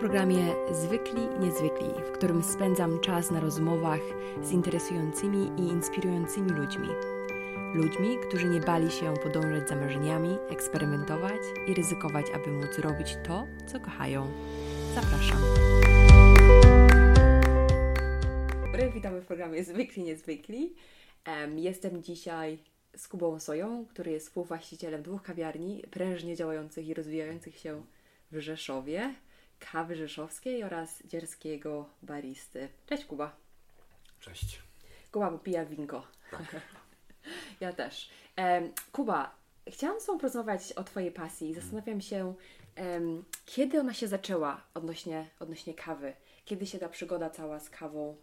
programie 0.00 0.54
Zwykli 0.72 1.28
Niezwykli, 1.40 1.88
w 2.08 2.12
którym 2.12 2.42
spędzam 2.42 3.00
czas 3.00 3.30
na 3.30 3.40
rozmowach 3.40 4.00
z 4.42 4.52
interesującymi 4.52 5.52
i 5.56 5.60
inspirującymi 5.60 6.50
ludźmi. 6.50 6.88
Ludźmi, 7.74 8.16
którzy 8.28 8.48
nie 8.48 8.60
bali 8.60 8.90
się 8.90 9.14
podążać 9.22 9.68
za 9.68 9.76
marzeniami, 9.76 10.36
eksperymentować 10.50 11.40
i 11.66 11.74
ryzykować, 11.74 12.26
aby 12.34 12.50
móc 12.50 12.78
robić 12.78 13.16
to, 13.26 13.46
co 13.66 13.80
kochają. 13.80 14.32
Zapraszam. 14.94 15.38
Dobry, 18.62 18.90
witamy 18.90 19.20
w 19.20 19.26
programie 19.26 19.64
Zwykli 19.64 20.02
Niezwykli. 20.02 20.74
Jestem 21.56 22.02
dzisiaj 22.02 22.58
z 22.96 23.08
Kubą 23.08 23.40
Soją, 23.40 23.86
który 23.86 24.10
jest 24.10 24.26
współwłaścicielem 24.26 25.02
dwóch 25.02 25.22
kawiarni 25.22 25.84
prężnie 25.90 26.36
działających 26.36 26.88
i 26.88 26.94
rozwijających 26.94 27.56
się 27.58 27.82
w 28.32 28.38
Rzeszowie 28.38 29.14
kawy 29.60 29.96
rzeszowskiej 29.96 30.64
oraz 30.64 31.06
dzierskiego 31.06 31.88
baristy. 32.02 32.68
Cześć 32.86 33.04
Kuba. 33.04 33.36
Cześć. 34.20 34.62
Kuba 35.12 35.30
popija 35.30 35.64
winko. 35.64 36.06
Tak. 36.30 36.56
ja 37.60 37.72
też. 37.72 38.10
Kuba, 38.92 39.34
chciałam 39.68 40.00
z 40.00 40.06
Tobą 40.06 40.18
porozmawiać 40.18 40.72
o 40.72 40.84
Twojej 40.84 41.12
pasji. 41.12 41.54
Zastanawiam 41.54 42.00
się, 42.00 42.34
kiedy 43.46 43.80
ona 43.80 43.94
się 43.94 44.08
zaczęła 44.08 44.62
odnośnie, 44.74 45.26
odnośnie 45.38 45.74
kawy? 45.74 46.12
Kiedy 46.44 46.66
się 46.66 46.78
ta 46.78 46.88
przygoda 46.88 47.30
cała 47.30 47.60
z 47.60 47.70
kawą 47.70 48.16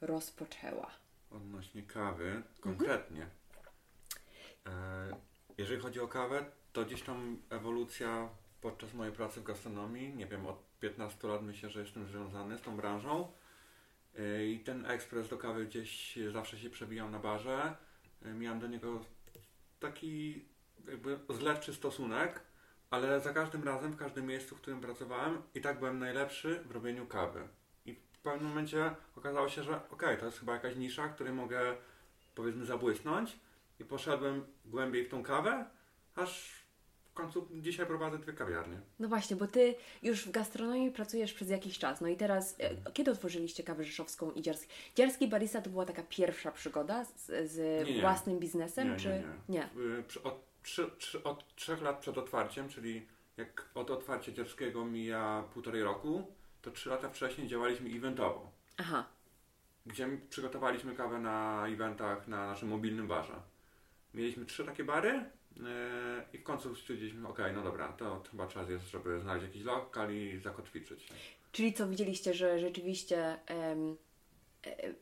rozpoczęła? 0.00 0.90
Odnośnie 1.30 1.82
kawy, 1.82 2.42
konkretnie. 2.60 3.26
Mhm. 4.64 5.14
jeżeli 5.58 5.82
chodzi 5.82 6.00
o 6.00 6.08
kawę, 6.08 6.44
to 6.72 6.84
gdzieś 6.84 7.02
tam 7.02 7.42
ewolucja 7.50 8.28
podczas 8.60 8.94
mojej 8.94 9.12
pracy 9.12 9.40
w 9.40 9.44
gastronomii, 9.44 10.14
nie 10.14 10.26
wiem, 10.26 10.46
od 10.46 10.56
15 10.84 11.28
lat 11.28 11.42
myślę, 11.42 11.70
że 11.70 11.80
jestem 11.80 12.06
związany 12.06 12.58
z 12.58 12.62
tą 12.62 12.76
branżą 12.76 13.32
y, 14.18 14.46
i 14.46 14.60
ten 14.60 14.86
ekspres 14.86 15.28
do 15.28 15.38
kawy 15.38 15.66
gdzieś 15.66 16.18
zawsze 16.32 16.58
się 16.58 16.70
przebijał 16.70 17.10
na 17.10 17.18
barze. 17.18 17.76
Y, 18.26 18.34
miałem 18.34 18.60
do 18.60 18.66
niego 18.66 19.04
taki 19.80 20.44
jakby 20.88 21.18
zlewczy 21.28 21.74
stosunek, 21.74 22.40
ale 22.90 23.20
za 23.20 23.32
każdym 23.32 23.64
razem, 23.64 23.92
w 23.92 23.96
każdym 23.96 24.26
miejscu, 24.26 24.56
w 24.56 24.60
którym 24.60 24.80
pracowałem 24.80 25.42
i 25.54 25.60
tak 25.60 25.78
byłem 25.78 25.98
najlepszy 25.98 26.60
w 26.64 26.70
robieniu 26.70 27.06
kawy. 27.06 27.48
I 27.86 27.94
w 27.94 28.18
pewnym 28.18 28.48
momencie 28.48 28.94
okazało 29.16 29.48
się, 29.48 29.62
że 29.62 29.88
okay, 29.90 30.16
to 30.16 30.26
jest 30.26 30.38
chyba 30.38 30.52
jakaś 30.52 30.76
nisza, 30.76 31.08
której 31.08 31.32
mogę 31.32 31.76
powiedzmy 32.34 32.64
zabłysnąć 32.64 33.38
i 33.80 33.84
poszedłem 33.84 34.44
głębiej 34.64 35.04
w 35.04 35.08
tą 35.08 35.22
kawę, 35.22 35.66
aż 36.14 36.63
końcu 37.14 37.48
dzisiaj 37.52 37.86
prowadzę 37.86 38.18
dwie 38.18 38.32
kawiarnie. 38.32 38.80
No 38.98 39.08
właśnie, 39.08 39.36
bo 39.36 39.46
ty 39.46 39.74
już 40.02 40.26
w 40.26 40.30
gastronomii 40.30 40.90
pracujesz 40.90 41.32
przez 41.32 41.50
jakiś 41.50 41.78
czas. 41.78 42.00
No 42.00 42.08
i 42.08 42.16
teraz, 42.16 42.56
e, 42.58 42.92
kiedy 42.92 43.10
otworzyliście 43.10 43.62
kawę 43.62 43.84
rzeszowską 43.84 44.30
i 44.30 44.42
dziarski? 44.42 44.68
Dziarski 44.94 45.28
barista 45.28 45.60
to 45.60 45.70
była 45.70 45.84
taka 45.84 46.02
pierwsza 46.02 46.52
przygoda 46.52 47.04
z, 47.04 47.50
z 47.50 47.86
nie, 47.88 47.94
nie. 47.94 48.00
własnym 48.00 48.38
biznesem, 48.38 48.90
nie, 48.90 48.96
czy 48.96 49.08
nie? 49.08 49.24
nie. 49.48 49.68
nie. 49.76 50.22
Od, 50.22 50.40
trzy, 50.62 50.90
trzy, 50.98 51.22
od 51.22 51.54
trzech 51.56 51.82
lat 51.82 51.98
przed 51.98 52.18
otwarciem, 52.18 52.68
czyli 52.68 53.06
jak 53.36 53.68
od 53.74 53.90
otwarcia 53.90 54.32
dziarskiego 54.32 54.84
mija 54.84 55.44
półtorej 55.54 55.82
roku, 55.82 56.26
to 56.62 56.70
trzy 56.70 56.88
lata 56.88 57.08
wcześniej 57.08 57.48
działaliśmy 57.48 57.90
eventowo. 57.90 58.50
Aha. 58.76 59.04
Gdzie 59.86 60.08
przygotowaliśmy 60.30 60.94
kawę 60.94 61.18
na 61.18 61.66
eventach 61.68 62.28
na 62.28 62.46
naszym 62.46 62.68
mobilnym 62.68 63.08
barze. 63.08 63.34
Mieliśmy 64.14 64.44
trzy 64.44 64.64
takie 64.64 64.84
bary, 64.84 65.24
i 66.32 66.38
w 66.38 66.42
końcu 66.42 66.76
stwierdziliśmy, 66.76 67.28
ok, 67.28 67.38
no 67.54 67.62
dobra, 67.62 67.92
to 67.92 68.22
chyba 68.30 68.46
czas 68.46 68.68
jest, 68.68 68.90
żeby 68.90 69.20
znaleźć 69.20 69.46
jakiś 69.46 69.62
lokal 69.62 70.14
i 70.14 70.38
zakotwiczyć. 70.38 71.08
Czyli 71.52 71.72
co, 71.72 71.88
widzieliście, 71.88 72.34
że 72.34 72.58
rzeczywiście 72.58 73.38
um, 73.50 73.96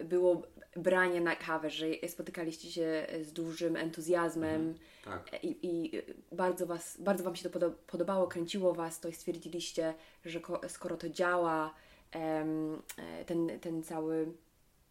było 0.04 0.42
branie 0.76 1.20
na 1.20 1.36
kawę, 1.36 1.70
że 1.70 1.86
spotykaliście 2.08 2.70
się 2.70 3.06
z 3.22 3.32
dużym 3.32 3.76
entuzjazmem 3.76 4.60
mhm, 4.60 4.78
tak. 5.04 5.44
i, 5.44 5.56
i, 5.62 6.02
bardzo, 6.32 6.66
was, 6.66 7.00
bardzo 7.00 7.24
Wam 7.24 7.36
się 7.36 7.50
to 7.50 7.70
podobało, 7.70 8.26
kręciło 8.26 8.74
Was 8.74 9.00
to 9.00 9.08
i 9.08 9.12
stwierdziliście, 9.12 9.94
że 10.24 10.40
skoro 10.68 10.96
to 10.96 11.08
działa, 11.08 11.74
um, 12.14 12.82
ten, 13.26 13.60
ten 13.60 13.82
cały 13.82 14.32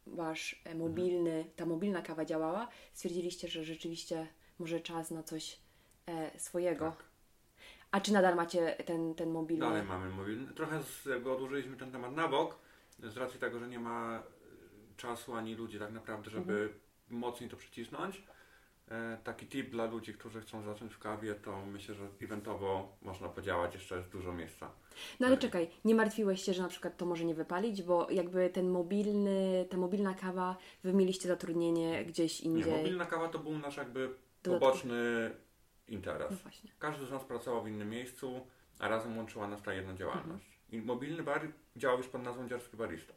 Wasz 0.07 0.61
e, 0.65 0.75
mobilny, 0.75 1.31
mhm. 1.31 1.55
ta 1.55 1.65
mobilna 1.65 2.01
kawa 2.01 2.25
działała, 2.25 2.67
stwierdziliście, 2.93 3.47
że 3.47 3.63
rzeczywiście 3.63 4.27
może 4.59 4.79
czas 4.79 5.11
na 5.11 5.23
coś 5.23 5.59
e, 6.07 6.39
swojego. 6.39 6.85
Tak. 6.85 7.03
A 7.91 8.01
czy 8.01 8.13
nadal 8.13 8.35
macie 8.35 8.75
ten, 8.85 9.15
ten 9.15 9.31
mobilny? 9.31 9.65
Dalej 9.65 9.83
mamy 9.83 10.09
mobilny. 10.09 10.53
Trochę 10.53 10.83
z, 10.83 11.05
jakby 11.05 11.31
odłożyliśmy 11.31 11.77
ten 11.77 11.91
temat 11.91 12.15
na 12.15 12.27
bok, 12.27 12.55
z 12.99 13.17
racji 13.17 13.39
tego, 13.39 13.59
że 13.59 13.67
nie 13.67 13.79
ma 13.79 14.17
e, 14.17 14.21
czasu 14.97 15.33
ani 15.33 15.55
ludzi 15.55 15.79
tak 15.79 15.91
naprawdę, 15.91 16.29
żeby 16.29 16.53
mhm. 16.53 16.79
mocniej 17.09 17.49
to 17.49 17.57
przycisnąć. 17.57 18.23
E, 18.91 19.17
taki 19.23 19.47
tip 19.47 19.69
dla 19.69 19.85
ludzi, 19.85 20.13
którzy 20.13 20.41
chcą 20.41 20.63
zacząć 20.63 20.93
w 20.93 20.99
kawie, 20.99 21.35
to 21.35 21.65
myślę, 21.65 21.95
że 21.95 22.07
eventowo 22.21 22.97
można 23.01 23.29
podziałać, 23.29 23.73
jeszcze 23.73 23.97
jest 23.97 24.09
dużo 24.09 24.33
miejsca. 24.33 24.71
No 25.19 25.27
ale 25.27 25.37
czekaj, 25.37 25.69
nie 25.85 25.95
martwiłeś 25.95 26.41
się, 26.43 26.53
że 26.53 26.61
na 26.61 26.69
przykład 26.69 26.97
to 26.97 27.05
może 27.05 27.25
nie 27.25 27.35
wypalić, 27.35 27.83
bo 27.83 28.09
jakby 28.09 28.49
ten 28.49 28.69
mobilny, 28.69 29.65
ta 29.69 29.77
mobilna 29.77 30.13
kawa, 30.13 30.57
wy 30.83 30.93
mieliście 30.93 31.27
zatrudnienie 31.27 32.05
gdzieś 32.05 32.41
indziej. 32.41 32.71
Nie, 32.71 32.77
mobilna 32.77 33.05
kawa 33.05 33.29
to 33.29 33.39
był 33.39 33.57
nasz 33.57 33.77
jakby 33.77 34.09
poboczny 34.43 35.31
interes. 35.87 36.31
No 36.45 36.51
Każdy 36.79 37.05
z 37.05 37.11
nas 37.11 37.23
pracował 37.23 37.63
w 37.63 37.67
innym 37.67 37.89
miejscu, 37.89 38.47
a 38.79 38.87
razem 38.87 39.17
łączyła 39.17 39.47
nas 39.47 39.61
ta 39.61 39.73
jedna 39.73 39.93
działalność. 39.93 40.45
Mhm. 40.45 40.51
I 40.71 40.81
mobilny 40.81 41.23
bar 41.23 41.47
działał 41.75 41.97
już 41.97 42.07
pod 42.07 42.23
nazwą 42.23 42.47
Dziarski 42.47 42.77
Barista. 42.77 43.13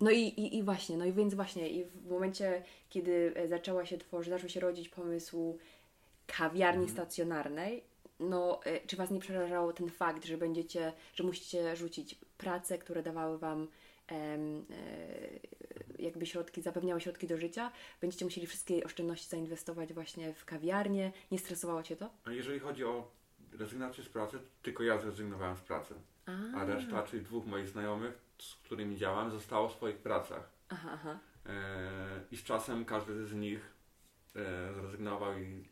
No 0.00 0.10
i, 0.10 0.20
i, 0.20 0.56
i 0.56 0.62
właśnie, 0.62 0.96
no 0.96 1.04
i 1.04 1.12
więc 1.12 1.34
właśnie, 1.34 1.68
i 1.68 1.84
w 1.84 2.10
momencie, 2.10 2.62
kiedy 2.88 3.32
e, 3.36 3.48
zaczęła 3.48 3.86
się 3.86 3.98
tworzyć, 3.98 4.30
zaczął 4.30 4.48
się 4.48 4.60
rodzić 4.60 4.88
pomysł 4.88 5.58
kawiarni 6.26 6.84
mhm. 6.84 6.96
stacjonarnej, 6.96 7.84
no 8.20 8.60
e, 8.64 8.80
czy 8.86 8.96
Was 8.96 9.10
nie 9.10 9.20
przerażał 9.20 9.72
ten 9.72 9.90
fakt, 9.90 10.24
że 10.24 10.38
będziecie, 10.38 10.92
że 11.14 11.24
musicie 11.24 11.76
rzucić 11.76 12.14
prace, 12.38 12.78
które 12.78 13.02
dawały 13.02 13.38
Wam 13.38 13.68
em, 14.06 14.64
e, 14.70 15.89
jakby 16.00 16.26
środki, 16.26 16.62
zapewniały 16.62 17.00
środki 17.00 17.26
do 17.26 17.36
życia, 17.36 17.72
będziecie 18.00 18.24
musieli 18.24 18.46
wszystkie 18.46 18.84
oszczędności 18.84 19.28
zainwestować 19.28 19.92
właśnie 19.92 20.34
w 20.34 20.44
kawiarnię. 20.44 21.12
Nie 21.30 21.38
stresowało 21.38 21.82
Cię 21.82 21.96
to? 21.96 22.10
A 22.24 22.32
jeżeli 22.32 22.60
chodzi 22.60 22.84
o 22.84 23.10
rezygnację 23.52 24.04
z 24.04 24.08
pracy, 24.08 24.38
tylko 24.62 24.82
ja 24.82 24.98
zrezygnowałem 24.98 25.56
z 25.56 25.60
pracy. 25.60 25.94
A, 26.26 26.58
a 26.58 26.64
reszta, 26.64 27.02
czyli 27.02 27.22
dwóch 27.22 27.46
moich 27.46 27.68
znajomych, 27.68 28.18
z 28.38 28.54
którymi 28.54 28.96
działam, 28.96 29.30
zostało 29.30 29.68
w 29.68 29.72
swoich 29.72 29.96
pracach. 29.96 30.50
Aha, 30.68 30.90
aha. 30.92 31.18
E, 31.46 31.90
I 32.30 32.36
z 32.36 32.44
czasem 32.44 32.84
każdy 32.84 33.26
z 33.26 33.34
nich 33.34 33.74
e, 34.36 34.74
zrezygnował 34.74 35.38
i, 35.38 35.68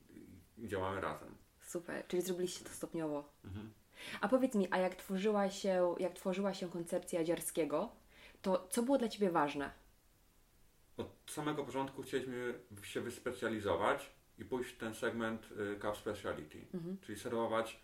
i, 0.59 0.69
działamy 0.69 1.01
razem. 1.01 1.35
Super, 1.61 2.07
czyli 2.07 2.23
zrobiliście 2.23 2.65
to 2.65 2.71
stopniowo. 2.71 3.33
Mhm. 3.45 3.73
A 4.21 4.29
powiedz 4.29 4.55
mi, 4.55 4.69
a 4.71 4.79
jak 4.79 4.95
tworzyła 4.95 5.51
się, 5.51 5.95
jak 5.99 6.13
tworzyła 6.13 6.55
się 6.55 6.71
koncepcja 6.71 7.25
Dziarskiego, 7.25 7.93
to 8.43 8.69
co 8.71 8.83
było 8.83 8.99
dla 8.99 9.09
Ciebie 9.09 9.31
ważne? 9.31 9.71
Od 10.99 11.31
samego 11.31 11.65
początku 11.65 12.03
chcieliśmy 12.03 12.55
się 12.83 13.01
wyspecjalizować 13.01 14.11
i 14.39 14.45
pójść 14.45 14.71
w 14.71 14.79
ten 14.79 14.95
segment 14.95 15.49
y, 15.53 15.81
Cup 15.81 15.97
Speciality, 15.97 16.67
mhm. 16.75 16.99
czyli 17.01 17.19
serwować. 17.19 17.81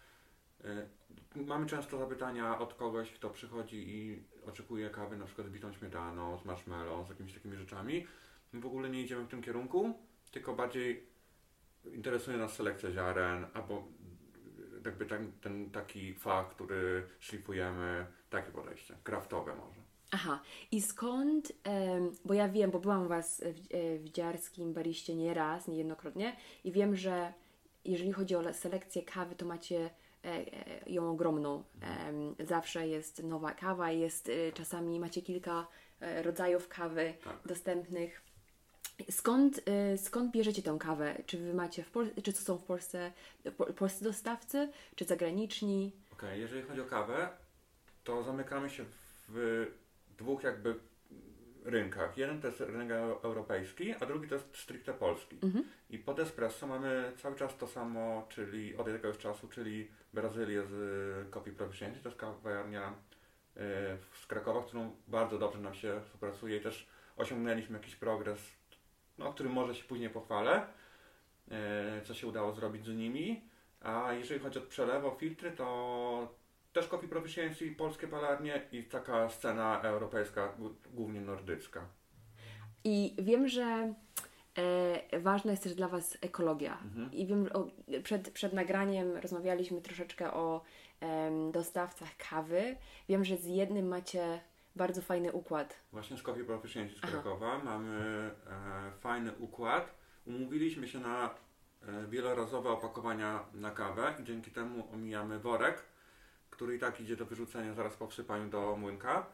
Y, 0.65 1.45
mamy 1.45 1.67
często 1.67 1.99
zapytania 1.99 2.59
od 2.59 2.75
kogoś, 2.75 3.13
kto 3.13 3.31
przychodzi 3.31 3.89
i 3.89 4.23
oczekuje 4.47 4.91
kawy 4.91 5.17
na 5.17 5.25
przykład 5.25 5.47
z 5.47 5.51
bitą 5.51 5.73
śmietaną, 5.73 6.39
z 6.39 6.45
marshmallow, 6.45 7.07
z 7.07 7.11
jakimiś 7.11 7.35
takimi 7.35 7.57
rzeczami. 7.57 8.07
My 8.53 8.61
w 8.61 8.67
ogóle 8.67 8.91
nie 8.91 9.03
idziemy 9.03 9.25
w 9.25 9.29
tym 9.29 9.43
kierunku, 9.43 9.95
tylko 10.31 10.55
bardziej 10.55 11.07
interesuje 11.93 12.37
nas 12.37 12.53
selekcja 12.53 12.93
ziaren, 12.93 13.47
albo 13.55 13.89
jakby 14.85 15.07
ten, 15.07 15.33
ten 15.41 15.71
taki 15.71 16.15
fakt, 16.15 16.55
który 16.55 17.07
szlifujemy, 17.21 18.07
takie 18.31 18.51
podejście, 18.51 18.97
kraftowe 19.05 19.55
może. 19.55 19.84
Aha, 20.15 20.41
i 20.73 20.83
skąd, 20.83 21.53
bo 22.25 22.35
ja 22.35 22.49
wiem, 22.49 22.71
bo 22.71 22.79
byłam 22.79 23.05
u 23.05 23.09
Was 23.09 23.41
w, 23.41 23.75
e, 23.75 23.99
w 23.99 24.09
Dziarskim 24.09 24.73
Bariście 24.73 25.15
nie 25.15 25.35
raz, 25.35 25.69
niejednokrotnie 25.69 26.37
i 26.65 26.73
wiem, 26.73 26.97
że 26.97 27.33
jeżeli 27.85 28.13
chodzi 28.13 28.37
o 28.37 28.55
selekcję 28.55 29.03
kawy, 29.03 29.35
to 29.35 29.47
macie 29.47 29.91
e, 30.25 30.29
e, 30.29 30.45
ją 30.87 31.11
ogromną. 31.11 31.65
Zawsze 32.47 32.89
jest 32.89 33.23
nowa 33.23 33.53
kawa, 33.53 33.91
jest 33.91 34.31
czasami 34.55 35.01
macie 35.01 35.23
kilka 35.23 35.67
rodzajów 36.01 36.69
kawy 36.69 37.15
tak. 37.25 37.37
dostępnych. 37.47 38.23
Skąd, 39.11 39.61
skąd 39.97 40.33
bierzecie 40.33 40.63
tę 40.63 40.77
kawę? 40.81 41.23
Czy 41.27 41.39
wy 41.39 41.55
macie 41.55 41.85
w 41.85 41.91
Pol- 41.91 42.23
czy 42.23 42.33
to 42.33 42.41
są 42.41 42.59
w 42.59 42.65
Polsce 42.65 43.13
polscy 43.77 44.05
dostawcy, 44.05 44.73
czy 44.97 45.05
zagraniczni? 45.05 45.93
Okej, 46.13 46.29
okay, 46.29 46.39
jeżeli 46.39 46.63
chodzi 46.63 46.81
o 46.81 46.85
kawę, 46.85 47.29
to 48.05 48.23
zamykamy 48.23 48.71
się 48.71 48.85
w 49.29 49.67
dwóch 50.17 50.43
jakby 50.43 50.75
rynkach. 51.65 52.19
Jeden 52.19 52.41
to 52.41 52.47
jest 52.47 52.61
rynek 52.61 52.91
europejski, 53.23 53.95
a 53.95 54.07
drugi 54.07 54.29
to 54.29 54.35
jest 54.35 54.57
stricte 54.57 54.95
polski. 54.95 55.39
Mhm. 55.43 55.65
I 55.91 55.99
pod 55.99 56.19
espresso 56.19 56.67
mamy 56.67 57.13
cały 57.17 57.37
czas 57.37 57.57
to 57.57 57.67
samo, 57.67 58.27
czyli 58.29 58.77
od 58.77 58.89
jakiegoś 58.89 59.19
czasu, 59.19 59.49
czyli 59.49 59.91
Brazylię 60.13 60.63
z 60.67 61.31
Copy 61.31 61.53
Proficiency, 61.53 62.01
to 62.01 62.09
jest 62.09 62.21
kawiarnia 62.21 62.95
z 64.13 64.27
Krakowa, 64.27 64.63
z 64.63 64.67
którą 64.67 64.97
bardzo 65.09 65.39
dobrze 65.39 65.61
nam 65.61 65.75
się 65.75 66.01
współpracuje 66.05 66.57
i 66.57 66.61
też 66.61 66.89
osiągnęliśmy 67.17 67.79
jakiś 67.79 67.97
progres, 67.97 68.41
no, 69.19 69.29
o 69.29 69.33
którym 69.33 69.53
może 69.53 69.75
się 69.75 69.85
później 69.85 70.11
pochwalę, 70.11 70.67
co 72.05 72.15
się 72.15 72.27
udało 72.27 72.53
zrobić 72.53 72.85
z 72.85 72.89
nimi. 72.89 73.49
A 73.81 74.13
jeżeli 74.13 74.41
chodzi 74.41 74.59
o 74.59 74.63
przelew, 74.63 75.05
o 75.05 75.11
filtry, 75.11 75.53
to 75.53 76.35
też 76.75 76.89
Coffee 76.89 77.09
Proficiency, 77.09 77.71
polskie 77.71 78.09
palarnie 78.09 78.63
i 78.73 78.85
taka 78.85 79.29
scena 79.29 79.81
europejska, 79.83 80.55
głównie 80.95 81.21
nordycka. 81.21 81.87
I 82.85 83.17
wiem, 83.19 83.49
że 83.49 83.95
e, 84.59 85.21
ważna 85.21 85.51
jest 85.51 85.63
też 85.63 85.75
dla 85.75 85.89
Was 85.89 86.19
ekologia. 86.21 86.79
Mhm. 86.85 87.13
I 87.13 87.27
wiem, 87.27 87.49
o, 87.53 87.67
przed, 88.03 88.31
przed 88.31 88.53
nagraniem 88.53 89.17
rozmawialiśmy 89.17 89.81
troszeczkę 89.81 90.33
o 90.33 90.65
e, 91.01 91.31
dostawcach 91.53 92.17
kawy. 92.31 92.77
Wiem, 93.09 93.25
że 93.25 93.37
z 93.37 93.47
jednym 93.47 93.89
macie 93.89 94.41
bardzo 94.77 95.03
fajny 95.03 95.33
układ. 95.33 95.81
Właśnie 95.93 96.17
z 96.17 96.23
Coffee 96.23 96.45
Proficiency 96.45 96.97
z 96.97 97.01
Krakowa 97.01 97.53
Aha. 97.53 97.65
mamy 97.65 98.31
e, 98.47 98.93
fajny 99.01 99.33
układ. 99.39 99.95
Umówiliśmy 100.27 100.89
się 100.89 100.99
na 100.99 101.31
e, 101.89 102.07
wielorazowe 102.09 102.71
opakowania 102.71 103.45
na 103.55 103.71
kawę 103.71 104.15
i 104.23 104.25
dzięki 104.25 104.51
temu 104.51 104.89
omijamy 104.93 105.39
worek, 105.39 105.83
który 106.55 106.77
i 106.77 106.79
tak 106.79 107.01
idzie 107.01 107.17
do 107.17 107.27
wyrzucenia 107.27 107.75
zaraz 107.75 107.97
po 107.97 108.07
wsypaniu 108.07 108.49
do 108.51 108.77
młynka. 108.77 109.27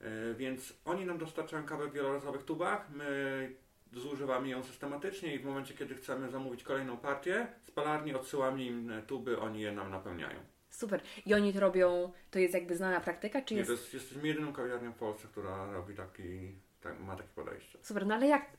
E, 0.00 0.34
więc 0.34 0.72
oni 0.84 1.06
nam 1.06 1.18
dostarczają 1.18 1.64
kawę 1.64 1.86
w 1.88 1.92
wielorazowych 1.92 2.42
tubach, 2.44 2.90
my 2.90 3.54
zużywamy 3.92 4.48
ją 4.48 4.62
systematycznie 4.62 5.34
i 5.34 5.38
w 5.38 5.44
momencie, 5.44 5.74
kiedy 5.74 5.94
chcemy 5.94 6.30
zamówić 6.30 6.62
kolejną 6.62 6.96
partię, 6.96 7.46
z 7.62 7.70
palarni 7.70 8.14
odsyłamy 8.14 8.64
im 8.64 8.92
tuby, 9.06 9.40
oni 9.40 9.60
je 9.60 9.72
nam 9.72 9.90
napełniają. 9.90 10.40
Super. 10.70 11.02
I 11.26 11.34
oni 11.34 11.52
to 11.52 11.60
robią, 11.60 12.12
to 12.30 12.38
jest 12.38 12.54
jakby 12.54 12.76
znana 12.76 13.00
praktyka, 13.00 13.42
czy 13.42 13.54
Nie, 13.54 13.58
jest... 13.58 13.68
to 13.68 13.72
jest, 13.72 13.94
jesteśmy 13.94 14.28
jedyną 14.28 14.52
kawiarnią 14.52 14.92
w 14.92 14.96
Polsce, 14.96 15.28
która 15.28 15.72
robi 15.72 15.94
taki, 15.94 16.54
tak, 16.80 17.00
ma 17.00 17.16
takie 17.16 17.28
podejście. 17.34 17.78
Super, 17.82 18.06
no 18.06 18.14
ale 18.14 18.26
jak, 18.26 18.56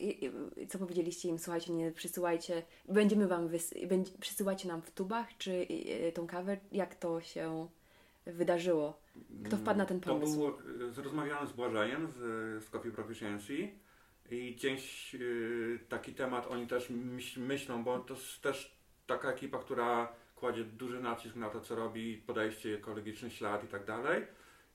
co 0.68 0.78
powiedzieliście 0.78 1.28
im, 1.28 1.38
słuchajcie, 1.38 1.72
nie 1.72 1.92
przysyłajcie, 1.92 2.62
będziemy 2.88 3.28
Wam, 3.28 3.48
wys... 3.48 3.74
będzie, 3.86 4.12
przysyłacie 4.20 4.68
nam 4.68 4.82
w 4.82 4.90
tubach, 4.90 5.26
czy 5.38 5.66
tą 6.14 6.26
kawę, 6.26 6.56
jak 6.72 6.94
to 6.94 7.20
się 7.20 7.68
wydarzyło? 8.26 9.00
Kto 9.44 9.56
wpadł 9.56 9.78
na 9.78 9.86
ten 9.86 10.00
pomysł? 10.00 10.32
To 10.32 10.38
było 10.38 10.58
zrozmawiane 10.92 11.46
z 11.46 11.52
Błażejem 11.52 12.08
z, 12.10 12.14
z 12.64 12.70
Coffee 12.70 12.90
Proficiency 12.90 13.68
i 14.30 14.54
gdzieś 14.54 15.14
yy, 15.14 15.78
taki 15.88 16.14
temat 16.14 16.46
oni 16.46 16.66
też 16.66 16.90
myśl, 16.90 17.40
myślą, 17.40 17.84
bo 17.84 17.98
to 17.98 18.14
jest 18.14 18.42
też 18.42 18.78
taka 19.06 19.30
ekipa, 19.30 19.58
która 19.58 20.12
kładzie 20.36 20.64
duży 20.64 21.00
nacisk 21.00 21.36
na 21.36 21.50
to, 21.50 21.60
co 21.60 21.74
robi, 21.74 22.22
podejście, 22.26 22.74
ekologiczny 22.74 23.30
ślad 23.30 23.64
i 23.64 23.68
tak 23.68 23.84
dalej. 23.84 24.26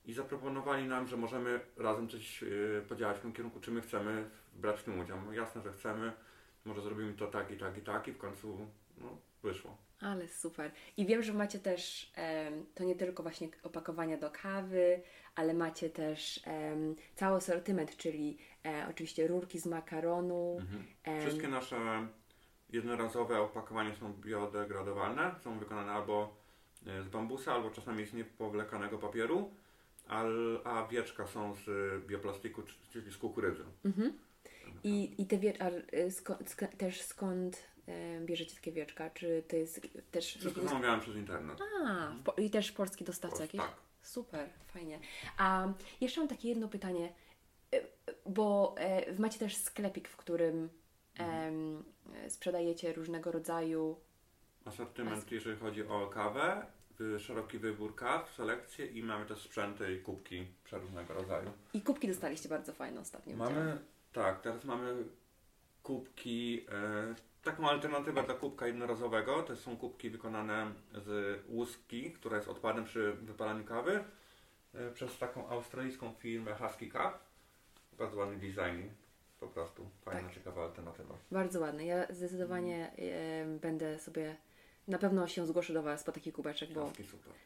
I 0.06 0.12
zaproponowali 0.12 0.88
nam, 0.88 1.06
że 1.06 1.16
możemy 1.16 1.60
razem 1.76 2.08
coś 2.08 2.44
podziałać 2.88 3.18
w 3.18 3.20
tym 3.20 3.32
kierunku, 3.32 3.60
czy 3.60 3.70
my 3.70 3.80
chcemy 3.80 4.30
brać 4.52 4.80
w 4.80 4.84
tym 4.84 5.00
udział. 5.00 5.18
No, 5.26 5.32
jasne, 5.32 5.62
że 5.62 5.72
chcemy, 5.72 6.12
może 6.64 6.82
zrobimy 6.82 7.14
to 7.14 7.26
tak 7.26 7.50
i 7.50 7.56
tak 7.56 7.78
i 7.78 7.80
tak 7.80 8.08
i 8.08 8.12
w 8.12 8.18
końcu 8.18 8.66
no, 8.98 9.16
wyszło. 9.42 9.76
Ale 10.00 10.28
super. 10.28 10.70
I 10.96 11.06
wiem, 11.06 11.22
że 11.22 11.32
macie 11.32 11.58
też, 11.58 12.12
um, 12.16 12.66
to 12.74 12.84
nie 12.84 12.94
tylko 12.94 13.22
właśnie 13.22 13.48
opakowania 13.62 14.16
do 14.16 14.30
kawy, 14.30 15.02
ale 15.34 15.54
macie 15.54 15.90
też 15.90 16.40
um, 16.46 16.96
cały 17.14 17.36
asortyment, 17.36 17.96
czyli 17.96 18.38
e, 18.64 18.86
oczywiście 18.90 19.26
rurki 19.26 19.58
z 19.60 19.66
makaronu. 19.66 20.58
Mhm. 20.60 21.20
Wszystkie 21.20 21.48
nasze 21.48 22.06
jednorazowe 22.70 23.40
opakowania 23.40 23.94
są 23.94 24.12
biodegradowalne, 24.12 25.34
są 25.44 25.58
wykonane 25.58 25.92
albo 25.92 26.36
e, 26.86 27.02
z 27.02 27.08
bambusa, 27.08 27.52
albo 27.52 27.70
czasami 27.70 28.06
z 28.06 28.12
niepowlekanego 28.12 28.98
papieru, 28.98 29.50
a 30.64 30.86
wieczka 30.90 31.26
są 31.26 31.54
z 31.54 31.66
bioplastiku, 32.06 32.62
czyli 32.92 33.12
z 33.12 33.16
kukurydzy. 33.16 33.64
Mhm. 33.84 34.12
I, 34.84 35.22
I 35.22 35.26
te 35.26 35.38
wieczka, 35.38 35.70
też 36.78 37.02
skąd 37.02 37.69
bierzecie 38.20 38.54
takie 38.54 38.72
wieczka? 38.72 39.10
Czy 39.10 39.42
to 39.48 39.56
jest 39.56 39.80
też... 40.10 40.36
Wszystko 40.36 40.62
zamawiałem 40.62 41.00
przez 41.00 41.16
internet. 41.16 41.58
A, 41.86 42.12
i 42.40 42.50
też 42.50 42.72
polski 42.72 43.04
dostawca 43.04 43.42
jakiś? 43.42 43.60
Tak. 43.60 43.74
Super, 44.02 44.48
fajnie. 44.66 45.00
A 45.36 45.68
jeszcze 46.00 46.20
mam 46.20 46.28
takie 46.28 46.48
jedno 46.48 46.68
pytanie, 46.68 47.12
e, 47.74 47.80
bo 48.26 48.74
e, 48.78 49.12
macie 49.18 49.38
też 49.38 49.56
sklepik, 49.56 50.08
w 50.08 50.16
którym 50.16 50.68
mhm. 51.18 51.84
sprzedajecie 52.28 52.92
różnego 52.92 53.32
rodzaju 53.32 53.96
asortyment, 54.64 55.32
jeżeli 55.32 55.56
chodzi 55.56 55.86
o 55.86 56.06
kawę, 56.06 56.66
szeroki 57.18 57.58
wybór 57.58 57.94
kaw, 57.94 58.34
selekcję 58.34 58.86
i 58.86 59.02
mamy 59.02 59.26
też 59.26 59.38
sprzęty 59.38 59.94
i 59.94 60.00
kubki 60.00 60.46
przeróżnego 60.64 61.14
rodzaju. 61.14 61.50
I 61.74 61.82
kubki 61.82 62.08
dostaliście 62.08 62.48
bardzo 62.48 62.72
fajne 62.72 63.00
ostatnio. 63.00 63.36
Mamy, 63.36 63.78
tak, 64.12 64.40
teraz 64.40 64.64
mamy 64.64 65.04
kubki 65.82 66.66
e, 66.72 67.14
taką 67.42 67.68
alternatywę 67.68 68.22
dla 68.22 68.34
kubka 68.34 68.66
jednorazowego. 68.66 69.42
To 69.42 69.56
są 69.56 69.76
kubki 69.76 70.10
wykonane 70.10 70.72
z 70.94 71.40
łuski, 71.48 72.12
która 72.12 72.36
jest 72.36 72.48
odpadem 72.48 72.84
przy 72.84 73.12
wypalaniu 73.12 73.64
kawy 73.64 74.04
e, 74.74 74.90
przez 74.90 75.18
taką 75.18 75.48
australijską 75.48 76.12
firmę 76.12 76.54
Husky 76.54 76.90
Cup. 76.90 77.18
Bardzo 77.98 78.16
ładny 78.16 78.36
design. 78.36 78.88
Po 79.40 79.48
prostu 79.48 79.90
fajna, 80.04 80.22
tak. 80.28 80.34
ciekawa 80.34 80.64
alternatywa. 80.64 81.14
Bardzo 81.30 81.60
ładny. 81.60 81.84
Ja 81.84 82.06
zdecydowanie 82.10 82.92
e, 82.98 83.58
będę 83.58 83.98
sobie, 83.98 84.36
na 84.88 84.98
pewno 84.98 85.28
się 85.28 85.46
zgłoszę 85.46 85.72
do 85.72 85.82
Was 85.82 86.04
po 86.04 86.12
taki 86.12 86.32
kubeczek, 86.32 86.72
bo 86.72 86.92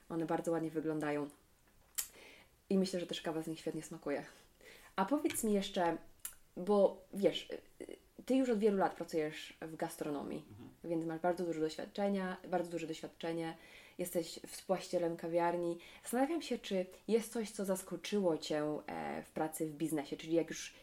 one 0.09 0.27
bardzo 0.27 0.53
ładnie 0.53 0.71
wyglądają. 0.71 1.29
I 2.71 2.79
myślę, 2.79 3.01
że 3.01 3.07
też 3.07 3.23
kawa 3.23 3.43
z 3.43 3.47
nich 3.47 3.61
świetnie 3.61 3.83
smakuje. 3.83 4.25
A 4.97 5.05
powiedz 5.05 5.45
mi 5.45 5.53
jeszcze, 5.53 5.97
bo 6.57 7.05
wiesz, 7.13 7.49
ty 8.27 8.37
już 8.37 8.49
od 8.49 8.59
wielu 8.59 8.79
lat 8.79 8.95
pracujesz 8.95 9.57
w 9.61 9.77
gastronomii, 9.77 10.45
mhm. 10.51 10.71
więc 10.85 11.05
masz 11.05 11.21
bardzo 11.21 11.45
dużo 11.45 11.61
doświadczenia, 11.61 12.37
bardzo 12.49 12.71
duże 12.71 12.87
doświadczenie. 12.87 13.57
Jesteś 13.99 14.41
współwłaścicielem 14.47 15.17
kawiarni. 15.17 15.79
Zastanawiam 16.03 16.43
się, 16.43 16.59
czy 16.59 16.87
jest 17.09 17.33
coś, 17.33 17.51
co 17.51 17.65
zaskoczyło 17.65 18.39
Cię 18.39 18.79
e, 18.87 19.23
w 19.23 19.31
pracy 19.31 19.67
w 19.67 19.73
biznesie, 19.73 20.17
czyli 20.17 20.33
jak 20.33 20.51
już 20.51 20.75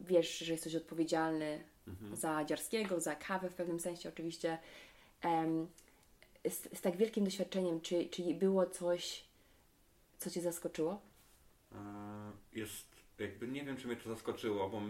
wiesz, 0.00 0.38
że 0.38 0.52
jesteś 0.52 0.74
odpowiedzialny 0.74 1.64
mhm. 1.88 2.16
za 2.16 2.44
dziarskiego, 2.44 3.00
za 3.00 3.16
kawę 3.16 3.50
w 3.50 3.54
pewnym 3.54 3.80
sensie 3.80 4.08
oczywiście, 4.08 4.58
z, 6.44 6.78
z, 6.78 6.80
tak 6.80 6.96
wielkim 6.96 7.24
doświadczeniem, 7.24 7.80
czy, 7.80 8.06
czy 8.06 8.34
było 8.34 8.66
coś, 8.66 9.24
co 10.18 10.30
Cię 10.30 10.40
zaskoczyło? 10.40 11.00
E, 11.72 11.78
jest, 12.52 12.86
jakby 13.18 13.48
nie 13.48 13.64
wiem, 13.64 13.76
czy 13.76 13.86
mnie 13.86 13.96
to 13.96 14.08
zaskoczyło, 14.08 14.68
bo 14.68 14.82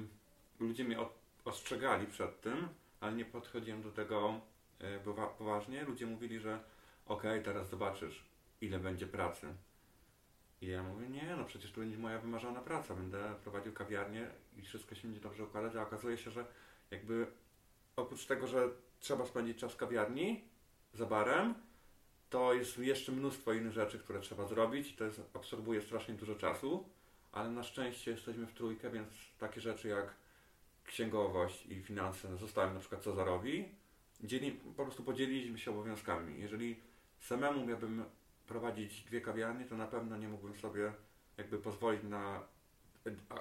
ludzie 0.61 0.85
mnie 0.85 1.01
od 1.01 1.22
ostrzegali 1.45 2.07
przed 2.07 2.41
tym, 2.41 2.69
ale 3.01 3.13
nie 3.13 3.25
podchodziłem 3.25 3.83
do 3.83 3.93
tego 3.93 4.41
e, 4.79 4.99
poważnie. 5.39 5.85
Ludzie 5.85 6.07
mówili, 6.07 6.41
że 6.41 6.61
okej, 7.07 7.31
okay, 7.31 7.43
teraz 7.43 7.69
zobaczysz, 7.69 8.25
ile 8.61 8.79
będzie 8.79 9.07
pracy. 9.07 9.55
I 10.61 10.67
ja 10.67 10.83
mówię, 10.83 11.09
nie, 11.09 11.37
no 11.37 11.45
przecież 11.45 11.73
to 11.73 11.81
będzie 11.81 11.99
moja 11.99 12.19
wymarzona 12.19 12.61
praca. 12.61 12.95
Będę 12.95 13.35
prowadził 13.43 13.73
kawiarnię 13.73 14.31
i 14.57 14.63
wszystko 14.63 14.95
się 14.95 15.09
będzie 15.09 15.21
dobrze 15.21 15.45
układać, 15.45 15.77
a 15.77 15.83
okazuje 15.83 16.19
się, 16.19 16.31
że 16.31 16.47
jakby 16.91 17.27
oprócz 17.97 18.27
tego, 18.27 18.47
że 18.47 18.69
trzeba 19.01 19.27
spędzić 19.27 19.59
czas 19.59 19.73
w 19.73 19.77
kawiarni 19.77 20.45
za 20.95 21.07
barem, 21.07 21.55
to 22.31 22.55
jest 22.55 22.79
jeszcze 22.79 23.13
mnóstwo 23.13 23.53
innych 23.53 23.73
rzeczy, 23.73 23.99
które 23.99 24.21
trzeba 24.21 24.47
zrobić 24.47 24.91
i 24.91 24.95
to 24.95 25.05
jest, 25.05 25.21
absorbuje 25.35 25.83
strasznie 25.83 26.15
dużo 26.15 26.35
czasu, 26.35 26.89
ale 27.33 27.51
na 27.51 27.63
szczęście 27.63 28.11
jesteśmy 28.11 28.47
w 28.47 28.55
trójkę, 28.55 28.91
więc 28.91 29.09
takie 29.39 29.61
rzeczy 29.61 29.89
jak 29.89 30.15
księgowość 30.85 31.67
i 31.67 31.83
finanse 31.83 32.37
zostałem 32.37 32.75
na 32.75 32.81
przykład 32.81 33.03
Cezarowi, 33.03 33.69
dzieli, 34.21 34.53
po 34.53 34.85
prostu 34.85 35.03
podzieliliśmy 35.03 35.59
się 35.59 35.71
obowiązkami. 35.71 36.41
Jeżeli 36.41 36.81
samemu 37.21 37.67
miałbym 37.67 38.05
prowadzić 38.47 39.05
dwie 39.05 39.21
kawiarnie, 39.21 39.65
to 39.65 39.77
na 39.77 39.87
pewno 39.87 40.17
nie 40.17 40.29
mógłbym 40.29 40.57
sobie 40.57 40.93
jakby 41.37 41.59
pozwolić 41.59 42.03
na 42.03 42.43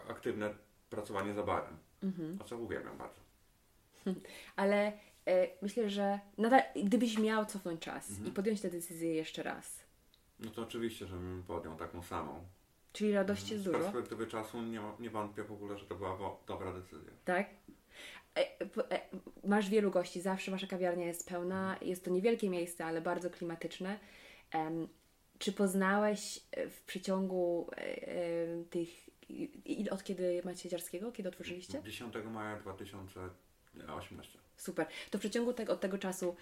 aktywne 0.10 0.54
pracowanie 0.90 1.34
za 1.34 1.44
barem. 1.44 1.78
Mhm. 2.04 2.38
A 2.42 2.44
co 2.44 2.58
uwielbiam 2.58 2.98
bardzo. 2.98 3.22
Ale 4.56 4.94
e, 5.28 5.48
myślę, 5.62 5.90
że 5.90 6.20
nadal, 6.38 6.62
gdybyś 6.84 7.18
miał 7.18 7.46
cofnąć 7.46 7.82
czas 7.82 8.10
mhm. 8.10 8.28
i 8.28 8.32
podjąć 8.32 8.62
tę 8.62 8.70
decyzję 8.70 9.14
jeszcze 9.14 9.44
raz. 9.44 9.84
No 10.40 10.52
to 10.52 10.62
oczywiście, 10.62 11.08
żebym 11.08 11.44
podjął 11.48 11.76
taką 11.76 12.04
samą. 12.04 12.46
Czyli 12.94 13.14
radości 13.14 13.54
jest 13.54 13.66
dużo. 13.66 13.80
Z 13.80 13.82
perspektywy 13.82 14.28
czasu 14.28 14.62
nie, 14.62 14.82
nie 15.00 15.10
wątpię 15.10 15.44
w 15.44 15.52
ogóle, 15.52 15.78
że 15.78 15.86
to 15.86 15.96
była 15.96 16.18
dobra 16.48 16.74
decyzja. 16.74 17.12
Tak? 17.26 17.50
E, 18.38 18.62
e, 18.92 19.02
masz 19.44 19.70
wielu 19.70 19.92
gości, 19.92 20.22
zawsze 20.22 20.52
wasza 20.52 20.68
kawiarnia 20.68 21.06
jest 21.06 21.30
pełna. 21.30 21.78
Jest 21.82 22.06
to 22.06 22.12
niewielkie 22.12 22.50
miejsce, 22.50 22.86
ale 22.86 23.02
bardzo 23.02 23.30
klimatyczne. 23.30 24.00
czy 25.40 25.54
poznałeś 25.54 26.40
e, 26.52 26.70
w 26.70 26.82
przeciągu 26.82 27.70
tych. 28.70 28.90
Od 29.92 30.04
kiedy 30.04 30.42
macie 30.46 30.70
Dziarskiego? 30.70 31.12
Kiedy 31.12 31.30
otworzyliście? 31.30 31.84
10 31.84 32.14
maja 32.32 32.60
2018. 32.60 34.40
Super. 34.58 34.88
To 35.12 35.18
w 35.18 35.22
przeciągu 35.22 35.54
tego, 35.54 35.74
od 35.74 35.80
tego 35.82 35.98
czasu 35.98 36.36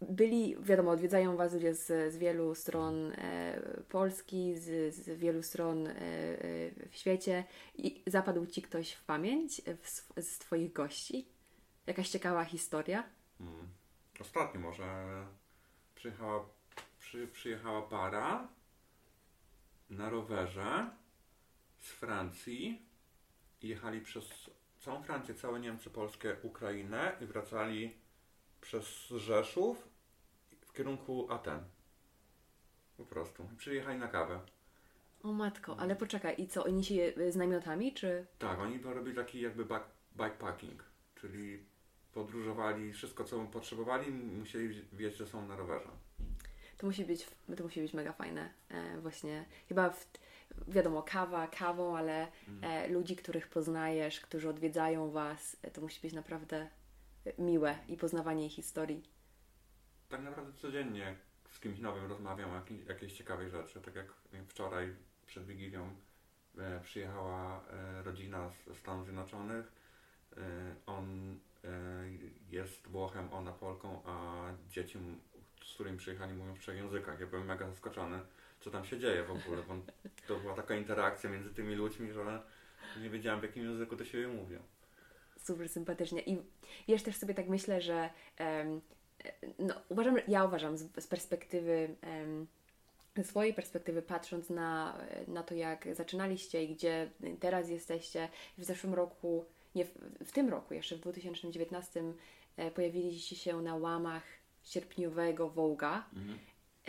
byli, 0.00 0.56
wiadomo, 0.60 0.90
odwiedzają 0.90 1.36
Was 1.36 1.52
ludzie 1.52 1.74
z, 1.74 2.12
z 2.12 2.16
wielu 2.16 2.54
stron 2.54 3.12
e, 3.12 3.60
Polski, 3.88 4.56
z, 4.56 4.94
z 4.94 5.18
wielu 5.18 5.42
stron 5.42 5.86
e, 5.86 5.90
e, 5.90 6.88
w 6.88 6.96
świecie 6.96 7.44
i 7.74 8.02
zapadł 8.06 8.46
Ci 8.46 8.62
ktoś 8.62 8.92
w 8.92 9.04
pamięć 9.04 9.62
w, 9.82 9.86
sw- 9.86 10.22
z 10.22 10.38
Twoich 10.38 10.72
gości? 10.72 11.28
Jakaś 11.86 12.08
ciekawa 12.08 12.44
historia? 12.44 13.04
Mm. 13.40 13.68
Ostatnio 14.20 14.60
może 14.60 15.26
przyjechała, 15.94 16.48
przy, 16.98 17.28
przyjechała 17.28 17.82
para 17.82 18.48
na 19.90 20.10
rowerze 20.10 20.90
z 21.80 21.90
Francji 21.90 22.86
i 23.62 23.68
jechali 23.68 24.00
przez 24.00 24.50
całą 24.78 25.02
Francję, 25.02 25.34
całe 25.34 25.60
Niemcy, 25.60 25.90
Polskę, 25.90 26.36
Ukrainę 26.42 27.16
i 27.20 27.26
wracali 27.26 27.96
przez 28.60 29.06
Rzeszów 29.08 29.78
w 29.78 29.89
kierunku 30.80 31.26
Aten. 31.30 31.60
Po 32.96 33.04
prostu. 33.04 33.48
Przyjechali 33.56 33.98
na 33.98 34.08
kawę. 34.08 34.40
O 35.22 35.32
matko, 35.32 35.76
ale 35.78 35.96
poczekaj, 35.96 36.34
i 36.38 36.48
co, 36.48 36.64
oni 36.64 36.84
się 36.84 36.94
y, 36.94 37.32
z 37.32 37.36
namiotami, 37.36 37.94
czy... 37.94 38.26
Tak, 38.38 38.58
oni 38.58 38.78
robili 38.82 39.16
taki 39.16 39.40
jakby 39.40 39.64
back, 39.64 39.84
bikepacking, 40.16 40.84
czyli 41.14 41.64
podróżowali, 42.12 42.92
wszystko 42.92 43.24
co 43.24 43.40
potrzebowali, 43.40 44.10
musieli 44.12 44.82
wiedzieć, 44.92 45.18
że 45.18 45.26
są 45.26 45.46
na 45.46 45.56
rowerze. 45.56 45.88
To 46.78 46.86
musi 46.86 47.04
być, 47.04 47.26
to 47.56 47.64
musi 47.64 47.80
być 47.80 47.94
mega 47.94 48.12
fajne. 48.12 48.50
E, 48.68 49.00
właśnie, 49.00 49.44
chyba 49.68 49.90
w, 49.90 50.06
wiadomo, 50.68 51.02
kawa 51.02 51.46
kawą, 51.46 51.96
ale 51.96 52.28
e, 52.62 52.88
ludzi, 52.88 53.16
których 53.16 53.48
poznajesz, 53.48 54.20
którzy 54.20 54.48
odwiedzają 54.48 55.10
Was, 55.10 55.56
e, 55.62 55.70
to 55.70 55.80
musi 55.80 56.00
być 56.00 56.12
naprawdę 56.12 56.68
e, 57.26 57.42
miłe 57.42 57.78
i 57.88 57.96
poznawanie 57.96 58.46
ich 58.46 58.52
historii. 58.52 59.19
Tak 60.10 60.22
naprawdę 60.22 60.52
codziennie 60.58 61.16
z 61.48 61.60
kimś 61.60 61.78
nowym 61.78 62.06
rozmawiam 62.06 62.50
o 62.50 62.54
jakiej, 62.54 62.84
jakiejś 62.86 63.12
ciekawej 63.12 63.50
rzeczy. 63.50 63.80
Tak 63.80 63.94
jak 63.94 64.06
wczoraj 64.48 64.94
przed 65.26 65.46
Wigilią 65.46 65.90
e, 66.58 66.80
przyjechała 66.80 67.64
e, 67.70 68.02
rodzina 68.02 68.50
z 68.50 68.78
Stanów 68.78 69.04
Zjednoczonych. 69.04 69.72
E, 70.36 70.40
on 70.86 71.38
e, 71.64 71.68
jest 72.50 72.88
Włochem, 72.88 73.32
ona 73.32 73.52
Polką, 73.52 74.02
a 74.06 74.44
dzieci, 74.68 74.98
z 75.64 75.74
którymi 75.74 75.98
przyjechali, 75.98 76.34
mówią 76.34 76.54
w 76.54 76.60
trzech 76.60 76.76
językach. 76.76 77.20
Ja 77.20 77.26
byłem 77.26 77.46
mega 77.46 77.68
zaskoczony, 77.68 78.20
co 78.60 78.70
tam 78.70 78.84
się 78.84 78.98
dzieje 78.98 79.24
w 79.24 79.30
ogóle, 79.30 79.62
bo 79.62 79.74
to 80.26 80.38
była 80.38 80.54
taka 80.54 80.74
interakcja 80.74 81.30
między 81.30 81.54
tymi 81.54 81.74
ludźmi, 81.74 82.12
że 82.12 82.42
nie 83.00 83.10
wiedziałem 83.10 83.40
w 83.40 83.42
jakim 83.42 83.64
języku 83.64 83.96
do 83.96 84.04
siebie 84.04 84.28
mówią. 84.28 84.58
Super 85.36 85.68
sympatycznie. 85.68 86.22
I 86.22 86.38
wiesz, 86.88 87.02
też 87.02 87.16
sobie 87.16 87.34
tak 87.34 87.48
myślę, 87.48 87.80
że 87.80 88.10
e, 88.40 88.80
no, 89.58 89.74
uważam, 89.88 90.16
ja 90.28 90.44
uważam 90.44 90.78
z, 90.78 91.04
z 91.04 91.06
perspektywy, 91.06 91.94
ze 93.16 93.24
swojej 93.24 93.54
perspektywy, 93.54 94.02
patrząc 94.02 94.50
na, 94.50 94.98
na 95.28 95.42
to, 95.42 95.54
jak 95.54 95.94
zaczynaliście 95.94 96.64
i 96.64 96.74
gdzie 96.74 97.10
teraz 97.40 97.68
jesteście, 97.68 98.28
w 98.58 98.64
zeszłym 98.64 98.94
roku, 98.94 99.44
nie 99.74 99.84
w, 99.84 99.94
w 100.24 100.32
tym 100.32 100.48
roku, 100.48 100.74
jeszcze 100.74 100.96
w 100.96 101.00
2019, 101.00 102.02
e, 102.56 102.70
pojawiliście 102.70 103.36
się 103.36 103.62
na 103.62 103.76
łamach 103.76 104.22
sierpniowego 104.62 105.48
Wołga. 105.50 106.04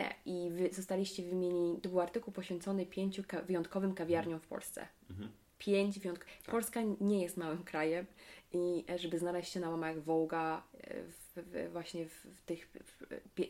E, 0.00 0.14
I 0.26 0.50
wy 0.50 0.68
zostaliście 0.72 1.22
wymienieni, 1.22 1.80
to 1.80 1.88
był 1.88 2.00
artykuł 2.00 2.32
poświęcony 2.32 2.86
pięciu 2.86 3.22
ka- 3.26 3.42
wyjątkowym 3.42 3.94
kawiarniom 3.94 4.40
w 4.40 4.46
Polsce. 4.46 4.88
Mhm. 5.10 5.30
Pięć 5.64 5.98
wyjątkowych. 5.98 6.42
Polska 6.46 6.80
nie 7.00 7.22
jest 7.22 7.36
małym 7.36 7.64
krajem 7.64 8.06
i 8.52 8.84
e, 8.90 8.98
żeby 8.98 9.18
znaleźć 9.18 9.52
się 9.52 9.60
na 9.60 9.70
łamach 9.70 10.02
Wołga 10.02 10.62
e, 10.74 11.02
w, 11.02 11.32
w, 11.36 11.72
właśnie 11.72 12.06
w, 12.06 12.26
w 12.36 12.42
tych, 12.42 12.72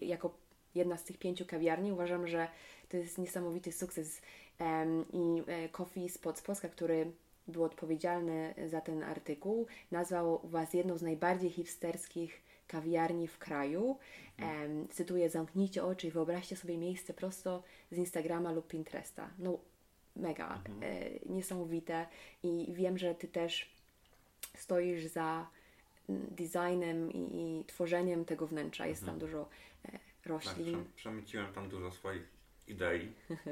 jako 0.00 0.34
jedna 0.74 0.96
z 0.96 1.04
tych 1.04 1.18
pięciu 1.18 1.46
kawiarni, 1.46 1.92
uważam, 1.92 2.26
że 2.28 2.48
to 2.88 2.96
jest 2.96 3.18
niesamowity 3.18 3.72
sukces. 3.72 4.22
Em, 4.58 5.04
I 5.12 5.42
e, 5.46 5.68
Coffee 5.68 6.08
Spot 6.08 6.38
z 6.38 6.42
Polska, 6.42 6.68
który 6.68 7.12
był 7.48 7.64
odpowiedzialny 7.64 8.54
za 8.68 8.80
ten 8.80 9.02
artykuł, 9.02 9.66
nazwał 9.90 10.40
Was 10.44 10.74
jedną 10.74 10.98
z 10.98 11.02
najbardziej 11.02 11.50
hipsterskich 11.50 12.42
kawiarni 12.66 13.28
w 13.28 13.38
kraju. 13.38 13.98
Em, 14.38 14.88
cytuję, 14.88 15.30
zamknijcie 15.30 15.84
oczy 15.84 16.06
i 16.06 16.10
wyobraźcie 16.10 16.56
sobie 16.56 16.78
miejsce 16.78 17.14
prosto 17.14 17.62
z 17.90 17.98
Instagrama 17.98 18.52
lub 18.52 18.66
Pinteresta. 18.66 19.30
No 19.38 19.58
mega, 20.16 20.62
e, 20.82 21.10
niesamowite 21.26 22.06
i 22.42 22.66
wiem, 22.72 22.98
że 22.98 23.14
Ty 23.14 23.28
też 23.28 23.70
stoisz 24.56 25.04
za 25.06 25.46
designem 26.08 27.12
i, 27.12 27.18
i 27.60 27.64
tworzeniem 27.64 28.24
tego 28.24 28.46
wnętrza. 28.46 28.86
Jest 28.86 29.06
tam 29.06 29.18
dużo 29.18 29.48
e, 29.84 29.92
Tak, 29.92 30.00
roślin. 30.26 30.74
przem- 30.74 30.84
przemyciłem 30.96 31.52
tam 31.52 31.68
dużo 31.68 31.90
swoich 31.90 32.22
idei. 32.68 33.12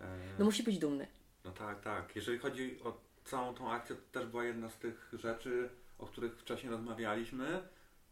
E, 0.00 0.18
No 0.38 0.44
musi 0.44 0.62
być 0.62 0.78
dumny. 0.78 1.06
No 1.44 1.50
tak, 1.52 1.80
tak. 1.80 2.16
Jeżeli 2.16 2.38
chodzi 2.38 2.80
o 2.84 3.00
całą 3.24 3.54
tą 3.54 3.72
akcję, 3.72 3.96
to 3.96 4.02
też 4.20 4.26
była 4.26 4.44
jedna 4.44 4.70
z 4.70 4.78
tych 4.78 5.10
rzeczy, 5.12 5.68
o 5.98 6.06
których 6.06 6.38
wcześniej 6.38 6.70
rozmawialiśmy, 6.72 7.62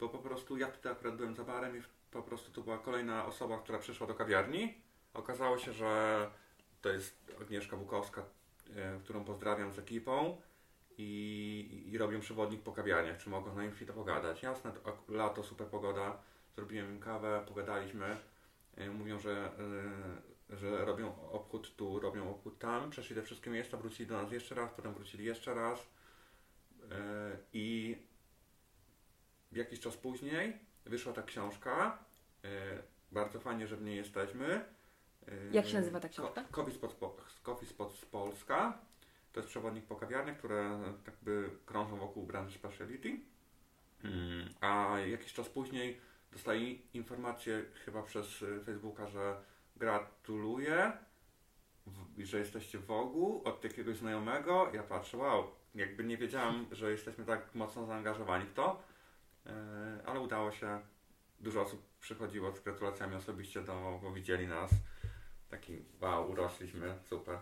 bo 0.00 0.08
po 0.08 0.18
prostu 0.18 0.56
ja 0.56 0.66
wtedy 0.70 0.90
akurat 0.90 1.16
byłem 1.16 1.34
za 1.34 1.44
barem 1.44 1.76
i 1.78 1.82
po 2.10 2.22
prostu 2.22 2.52
to 2.52 2.60
była 2.60 2.78
kolejna 2.78 3.26
osoba, 3.26 3.58
która 3.58 3.78
przyszła 3.78 4.06
do 4.06 4.14
kawiarni. 4.14 4.74
Okazało 5.14 5.58
się, 5.58 5.72
że 5.72 6.30
to 6.86 6.92
jest 6.92 7.32
Agnieszka 7.40 7.76
Bukowska, 7.76 8.22
e, 8.76 8.98
którą 8.98 9.24
pozdrawiam 9.24 9.72
z 9.72 9.78
ekipą 9.78 10.40
i, 10.98 11.82
i 11.92 11.98
robią 11.98 12.20
przewodnik 12.20 12.62
po 12.62 12.72
kawiarniach, 12.72 13.18
czy 13.18 13.30
mogą 13.30 13.52
z 13.52 13.56
nami 13.56 13.72
chwilę 13.72 13.92
pogadać. 13.92 14.42
Jasne, 14.42 14.72
to 14.72 14.96
lato, 15.08 15.42
super 15.42 15.66
pogoda, 15.66 16.18
zrobiłem 16.56 16.90
im 16.90 17.00
kawę, 17.00 17.44
pogadaliśmy. 17.48 18.16
E, 18.76 18.90
Mówią, 18.90 19.18
że, 19.18 19.50
e, 20.50 20.56
że 20.56 20.84
robią 20.84 21.30
obchód 21.30 21.76
tu, 21.76 22.00
robią 22.00 22.30
obchód 22.30 22.58
tam, 22.58 22.90
przeszli 22.90 23.16
te 23.16 23.22
wszystkie 23.22 23.50
miejsca, 23.50 23.76
wrócili 23.76 24.08
do 24.08 24.22
nas 24.22 24.32
jeszcze 24.32 24.54
raz, 24.54 24.70
potem 24.72 24.94
wrócili 24.94 25.24
jeszcze 25.24 25.54
raz 25.54 25.90
i 27.52 27.96
jakiś 29.52 29.80
czas 29.80 29.96
później 29.96 30.58
wyszła 30.84 31.12
ta 31.12 31.22
książka. 31.22 31.98
Bardzo 33.12 33.40
fajnie, 33.40 33.66
że 33.66 33.76
w 33.76 33.82
niej 33.82 33.96
jesteśmy. 33.96 34.75
E, 35.28 35.32
Jak 35.52 35.66
się 35.66 35.74
nazywa 35.78 36.00
ta 36.00 36.08
książka? 36.08 36.44
Coffee 36.50 36.72
Spot, 36.74 36.94
Po- 36.94 37.16
Coffee 37.42 37.66
Spot 37.66 37.94
z 37.98 38.04
Polska. 38.04 38.78
To 39.32 39.40
jest 39.40 39.48
przewodnik 39.50 39.84
po 39.86 39.96
kawiarniach, 39.96 40.38
które 40.38 40.78
jakby 41.06 41.50
krążą 41.66 41.96
wokół 41.96 42.26
branży 42.26 42.58
speciality. 42.58 43.20
Mm, 44.04 44.48
A 44.60 44.98
jakiś 44.98 45.32
czas 45.32 45.48
później 45.48 46.00
dostali 46.32 46.82
informację 46.94 47.64
chyba 47.84 48.02
przez 48.02 48.42
y, 48.42 48.60
Facebooka, 48.64 49.06
że 49.06 49.36
gratuluję, 49.76 50.92
że 52.18 52.38
jesteście 52.38 52.78
w 52.78 52.86
Wogu 52.86 53.42
od 53.44 53.64
jakiegoś 53.64 53.96
znajomego. 53.96 54.70
Ja 54.74 54.82
patrzę, 54.82 55.16
wow, 55.16 55.44
jakby 55.74 56.04
nie 56.04 56.16
wiedziałam, 56.16 56.66
że 56.72 56.90
jesteśmy 56.90 57.24
tak 57.24 57.54
mocno 57.54 57.86
zaangażowani 57.86 58.46
w 58.46 58.52
to, 58.54 58.82
E, 59.46 59.98
ale 60.06 60.20
udało 60.20 60.52
się. 60.52 60.80
Dużo 61.40 61.62
osób 61.62 61.82
przychodziło 62.00 62.52
z 62.52 62.60
gratulacjami 62.60 63.14
osobiście, 63.14 63.60
do, 63.62 63.98
bo 64.02 64.12
widzieli 64.12 64.46
nas. 64.46 64.70
Taki 65.56 65.82
wow, 66.00 66.30
urośliśmy, 66.30 66.94
super. 67.10 67.38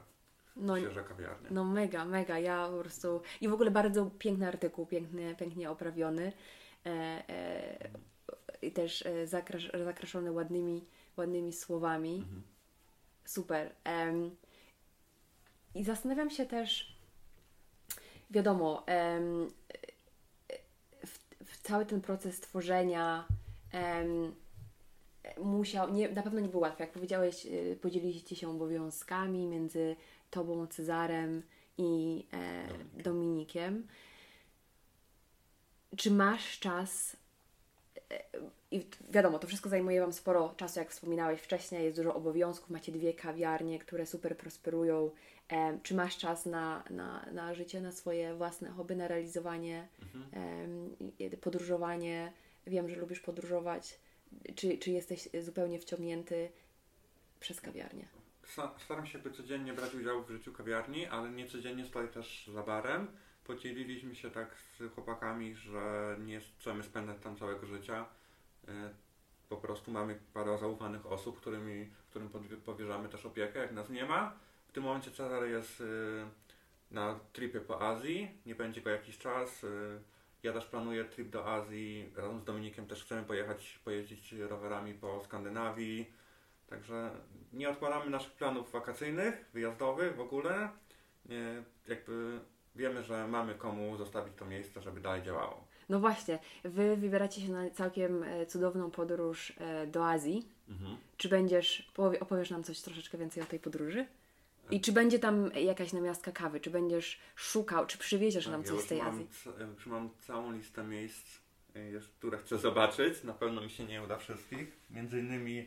No, 0.56 0.78
Świeża 0.78 1.02
kawiarnia. 1.02 1.49
no 1.50 1.64
mega, 1.64 2.04
mega. 2.04 2.38
Ja 2.38 2.68
po 2.68 2.78
prostu... 2.80 3.23
I 3.40 3.49
w 3.49 3.52
ogóle 3.52 3.71
bardzo 3.71 4.11
piękny 4.18 4.49
artykuł, 4.49 4.87
piękny, 4.87 5.35
pięknie 5.35 5.71
oprawiony. 5.71 6.33
E, 6.87 6.90
e, 7.28 7.88
I 8.62 8.73
też 8.73 9.06
e, 9.06 9.26
zakrasz, 9.26 9.71
zakraszony 9.85 10.33
ładnymi, 10.33 10.85
ładnymi 11.16 11.52
słowami. 11.52 12.16
Mhm. 12.16 12.42
Super. 13.25 13.75
I 15.75 15.85
zastanawiam 15.85 16.30
się 16.30 16.47
też, 16.47 16.99
wiadomo, 18.30 18.85
w, 21.06 21.18
w 21.44 21.62
cały 21.62 21.87
ten 21.87 22.00
proces 22.00 22.40
tworzenia 22.40 23.25
musiał, 25.43 25.90
nie, 25.95 26.09
na 26.09 26.23
pewno 26.23 26.40
nie 26.40 26.49
był 26.49 26.61
łatwy. 26.61 26.83
Jak 26.83 26.93
powiedziałeś, 26.93 27.47
y, 27.47 27.78
podzieliliście 27.83 28.37
się 28.37 28.50
obowiązkami 28.50 29.47
między 29.47 29.97
Tobą, 30.31 30.66
Cezarem 30.66 31.43
i 31.78 32.25
e, 32.33 32.69
Dominikiem. 32.69 33.02
Dominikiem. 33.02 33.87
Czy 35.97 36.11
masz 36.11 36.59
czas 36.59 37.16
e, 38.11 38.21
i 38.71 38.87
wiadomo, 39.11 39.38
to 39.38 39.47
wszystko 39.47 39.69
zajmuje 39.69 40.00
Wam 40.00 40.12
sporo 40.12 40.54
czasu, 40.57 40.78
jak 40.78 40.90
wspominałeś 40.90 41.40
wcześniej, 41.40 41.85
jest 41.85 41.97
dużo 41.97 42.14
obowiązków, 42.14 42.71
macie 42.71 42.93
dwie 42.93 43.14
kawiarnie, 43.14 43.78
które 43.78 44.07
super 44.07 44.37
prosperują. 44.37 45.11
Em, 45.49 45.81
czy 45.83 45.95
masz 45.95 46.19
czas 46.19 46.47
na, 46.47 46.85
na, 46.90 47.26
na 47.33 47.54
życie, 47.54 47.81
na 47.81 47.93
swoje 47.93 48.35
własne 48.35 48.71
hobby, 48.71 48.97
na 48.97 49.09
realizowanie, 49.09 49.88
Mhm. 50.02 50.90
podróżowanie? 51.40 52.33
Wiem, 52.66 52.88
że 52.88 52.97
lubisz 52.97 53.21
podróżować. 53.21 53.99
Czy, 54.57 54.78
czy 54.78 54.90
jesteś 54.90 55.28
zupełnie 55.43 55.78
wciągnięty 55.78 56.50
przez 57.40 57.61
kawiarnię? 57.61 58.09
Sta- 58.45 58.75
Staram 58.85 59.07
się 59.07 59.19
by 59.19 59.31
codziennie 59.31 59.73
brać 59.73 59.95
udział 59.95 60.25
w 60.25 60.31
życiu 60.31 60.52
kawiarni, 60.52 61.07
ale 61.07 61.31
nie 61.31 61.47
codziennie 61.47 61.85
stoję 61.85 62.09
też 62.09 62.50
za 62.54 62.62
barem. 62.62 63.07
Podzieliliśmy 63.45 64.14
się 64.14 64.31
tak 64.31 64.57
z 64.78 64.95
chłopakami, 64.95 65.54
że 65.54 66.16
nie 66.21 66.40
chcemy 66.40 66.83
spędzać 66.83 67.16
tam 67.23 67.37
całego 67.37 67.66
życia. 67.66 68.07
E, 68.69 68.90
po 69.49 69.57
prostu 69.57 69.90
mamy 69.90 70.19
parę 70.35 70.59
zaufanych 70.59 71.07
osób, 71.07 71.40
którymi, 71.40 71.90
którym 72.11 72.31
powierzamy 72.64 73.09
też 73.09 73.26
opiekę, 73.26 73.59
jak 73.59 73.73
nas 73.73 73.90
nie 73.90 74.04
ma. 74.04 74.35
W 74.69 74.73
tym 74.73 74.83
momencie 74.85 75.11
Cezar 75.11 75.45
jest 75.45 75.81
y, 75.81 75.85
na 76.90 77.21
tripie 77.33 77.61
po 77.61 77.81
Azji, 77.88 78.31
nie 78.47 78.54
będzie 78.54 78.81
go 78.81 78.90
jakiś 78.90 79.19
czas. 79.19 79.66
Ja 80.44 80.52
też 80.52 80.64
planuję 80.64 81.04
trip 81.04 81.28
do 81.28 81.52
Azji, 81.52 82.12
razem 82.16 82.40
z 82.40 82.44
Dominikiem 82.44 82.86
też 82.86 83.04
chcemy 83.04 83.22
pojechać, 83.22 83.80
pojeździć 83.84 84.32
rowerami 84.32 84.94
po 84.94 85.20
Skandynawii. 85.24 86.12
Także 86.66 87.10
nie 87.52 87.68
odkładamy 87.68 88.10
naszych 88.10 88.32
planów 88.32 88.72
wakacyjnych, 88.72 89.44
wyjazdowych 89.52 90.16
w 90.16 90.20
ogóle. 90.20 90.68
Nie, 91.26 91.62
jakby 91.88 92.40
wiemy, 92.76 93.02
że 93.02 93.28
mamy 93.28 93.54
komu 93.54 93.96
zostawić 93.96 94.34
to 94.36 94.46
miejsce, 94.46 94.82
żeby 94.82 95.00
dalej 95.00 95.22
działało. 95.22 95.66
No 95.88 96.00
właśnie, 96.00 96.38
Wy 96.64 96.96
wybieracie 96.96 97.40
się 97.40 97.52
na 97.52 97.70
całkiem 97.70 98.22
e, 98.22 98.46
cudowną 98.46 98.90
podróż 98.90 99.52
e, 99.58 99.86
do 99.86 100.08
Azji. 100.08 100.48
Mhm. 100.68 100.96
Czy 101.16 101.28
będziesz, 101.28 101.92
opowiesz 102.20 102.50
nam 102.50 102.62
coś 102.62 102.80
troszeczkę 102.80 103.18
więcej 103.18 103.42
o 103.42 103.46
tej 103.46 103.58
podróży? 103.58 104.06
I 104.71 104.80
czy 104.80 104.92
będzie 104.92 105.18
tam 105.18 105.50
jakaś 105.54 105.92
namiastka 105.92 106.33
kawy? 106.33 106.61
Czy 106.61 106.71
będziesz 106.71 107.18
szukał, 107.35 107.87
czy 107.87 107.99
przywieziesz 107.99 108.44
tak, 108.44 108.52
nam 108.52 108.64
coś 108.64 108.76
ja 108.76 108.83
z 108.83 108.87
tej 108.87 108.99
mam, 108.99 109.09
Azji? 109.09 109.28
Już 109.75 109.87
mam 109.87 110.11
całą 110.18 110.52
listę 110.52 110.85
miejsc, 110.85 111.38
które 112.18 112.38
chcę 112.38 112.59
zobaczyć. 112.59 113.25
Na 113.25 113.33
pewno 113.33 113.61
mi 113.61 113.71
się 113.71 113.85
nie 113.85 114.02
uda 114.02 114.16
wszystkich. 114.16 114.76
Między 114.90 115.18
innymi 115.18 115.66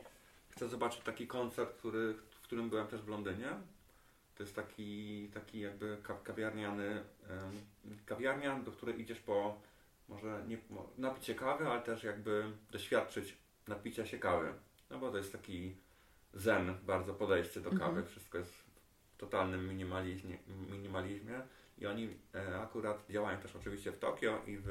chcę 0.50 0.70
zobaczyć 0.70 1.02
taki 1.02 1.28
koncert, 1.28 1.78
który, 1.78 2.14
w 2.14 2.42
którym 2.42 2.70
byłem 2.70 2.88
też 2.88 3.02
w 3.02 3.08
Londynie. 3.08 3.50
To 4.36 4.44
jest 4.44 4.56
taki, 4.56 5.30
taki 5.34 5.60
jakby 5.60 5.98
kawiarniany, 6.24 7.04
kawiarnia, 8.06 8.60
do 8.60 8.72
której 8.72 9.02
idziesz 9.02 9.20
po 9.20 9.62
może 10.10 10.44
nie 10.48 10.58
napić 10.98 11.26
się 11.26 11.36
kawy, 11.36 11.68
ale 11.68 11.82
też 11.82 12.04
jakby 12.04 12.52
doświadczyć 12.72 13.38
napicia 13.68 14.06
się 14.06 14.18
kawy. 14.18 14.54
No 14.90 15.00
bo 15.00 15.12
to 15.12 15.18
jest 15.18 15.32
taki 15.32 15.76
zen, 16.34 16.78
bardzo 16.86 17.14
podejście 17.14 17.62
do 17.62 17.70
kawy. 17.70 17.86
Mhm. 17.86 18.06
Wszystko 18.06 18.38
jest 18.38 18.67
totalnym 19.18 19.70
minimalizmie, 19.70 20.38
minimalizmie. 20.70 21.42
I 21.78 21.86
oni 21.86 22.18
e, 22.36 22.60
akurat 22.60 23.06
działają 23.10 23.40
też 23.40 23.56
oczywiście 23.56 23.92
w 23.92 24.00
Tokio 24.00 24.42
i 24.46 24.58
w 24.58 24.70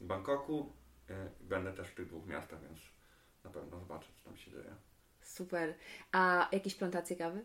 Bangkoku. 0.00 0.72
E, 1.10 1.30
będę 1.40 1.72
też 1.72 1.88
w 1.88 1.94
tych 1.94 2.06
dwóch 2.06 2.26
miastach, 2.26 2.60
więc 2.62 2.80
na 3.44 3.50
pewno 3.50 3.78
zobaczę, 3.80 4.08
co 4.16 4.24
tam 4.24 4.36
się 4.36 4.50
dzieje. 4.50 4.74
Super. 5.20 5.74
A 6.12 6.48
jakieś 6.52 6.74
plantacje 6.74 7.16
kawy? 7.16 7.44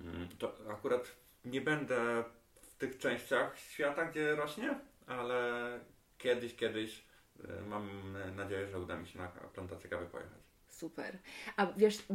Mm, 0.00 0.28
to 0.38 0.54
akurat 0.70 1.16
nie 1.44 1.60
będę 1.60 2.24
w 2.54 2.76
tych 2.76 2.98
częściach 2.98 3.58
świata, 3.58 4.04
gdzie 4.04 4.36
rośnie, 4.36 4.80
ale 5.06 5.80
kiedyś, 6.18 6.56
kiedyś 6.56 7.04
e, 7.44 7.62
mam 7.62 8.16
nadzieję, 8.36 8.66
że 8.66 8.78
uda 8.78 8.96
mi 8.96 9.08
się 9.08 9.18
na 9.18 9.28
plantację 9.28 9.90
kawy 9.90 10.06
pojechać. 10.06 10.47
Super. 10.78 11.18
A 11.56 11.66
wiesz, 11.66 12.06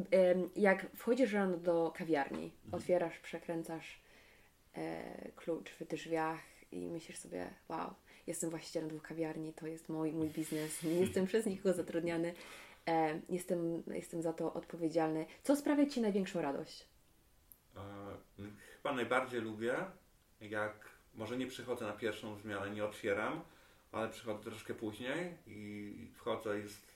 jak 0.56 0.86
wchodzisz 0.96 1.34
rano 1.34 1.58
do 1.58 1.94
kawiarni, 1.96 2.52
mhm. 2.66 2.82
otwierasz, 2.82 3.20
przekręcasz 3.20 4.02
e, 4.76 5.32
klucz 5.36 5.70
w 5.70 5.88
drzwiach 5.88 6.40
i 6.72 6.88
myślisz 6.88 7.18
sobie, 7.18 7.50
wow, 7.70 7.94
jestem 8.28 8.50
właścicielem 8.50 8.90
dwóch 8.90 9.02
kawiarni, 9.02 9.54
to 9.54 9.68
jest 9.68 9.90
mój, 9.90 10.12
mój 10.12 10.30
biznes, 10.30 10.84
nie 10.84 11.00
jestem 11.00 11.26
przez 11.26 11.46
nikogo 11.46 11.74
zatrudniany, 11.74 12.34
e, 12.88 13.22
jestem, 13.30 13.84
jestem 13.88 14.22
za 14.22 14.34
to 14.34 14.54
odpowiedzialny. 14.54 15.26
Co 15.44 15.56
sprawia 15.56 15.86
Ci 15.86 16.02
największą 16.02 16.42
radość? 16.42 16.88
E, 17.76 17.80
chyba 18.78 18.94
najbardziej 18.96 19.42
lubię, 19.42 19.76
jak 20.42 20.90
może 21.16 21.38
nie 21.38 21.48
przychodzę 21.48 21.86
na 21.86 21.94
pierwszą 21.94 22.38
zmianę, 22.38 22.70
nie 22.70 22.86
otwieram, 22.86 23.42
ale 23.92 24.10
przychodzę 24.10 24.44
troszkę 24.44 24.74
później 24.74 25.38
i 25.48 26.12
wchodzę, 26.16 26.60
jest, 26.60 26.93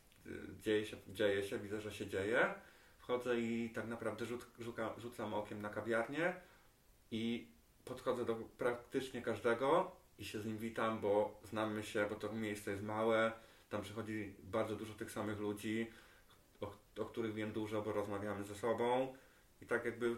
dzieje, 0.60 0.86
się, 0.86 0.98
dzieje 1.08 1.44
się, 1.44 1.60
widzę, 1.60 1.82
że 1.82 1.94
się 1.94 2.08
dzieje. 2.08 2.54
Wchodzę 2.98 3.40
i 3.40 3.70
tak 3.76 3.88
naprawdę 3.88 4.26
rzut, 4.26 4.46
rzuka, 4.60 4.94
rzucam 4.98 5.34
okiem 5.34 5.62
na 5.62 5.70
kawiarnię 5.70 6.34
i 7.12 7.48
podchodzę 7.86 8.26
do 8.26 8.36
praktycznie 8.36 9.22
każdego 9.22 9.92
i 10.20 10.26
się 10.26 10.40
z 10.40 10.46
nim 10.46 10.58
witam, 10.58 11.00
bo 11.00 11.40
znamy 11.44 11.84
się, 11.84 12.06
bo 12.10 12.16
to 12.16 12.34
miejsce 12.34 12.72
jest 12.72 12.84
małe, 12.84 13.32
tam 13.70 13.82
przychodzi 13.82 14.36
bardzo 14.44 14.76
dużo 14.76 14.94
tych 14.94 15.12
samych 15.12 15.40
ludzi, 15.40 15.92
o, 16.62 16.76
o 17.02 17.06
których 17.06 17.34
wiem 17.34 17.52
dużo, 17.52 17.82
bo 17.82 17.94
rozmawiamy 17.94 18.44
ze 18.44 18.56
sobą 18.56 19.16
i 19.62 19.66
tak 19.66 19.86
jakby 19.86 20.18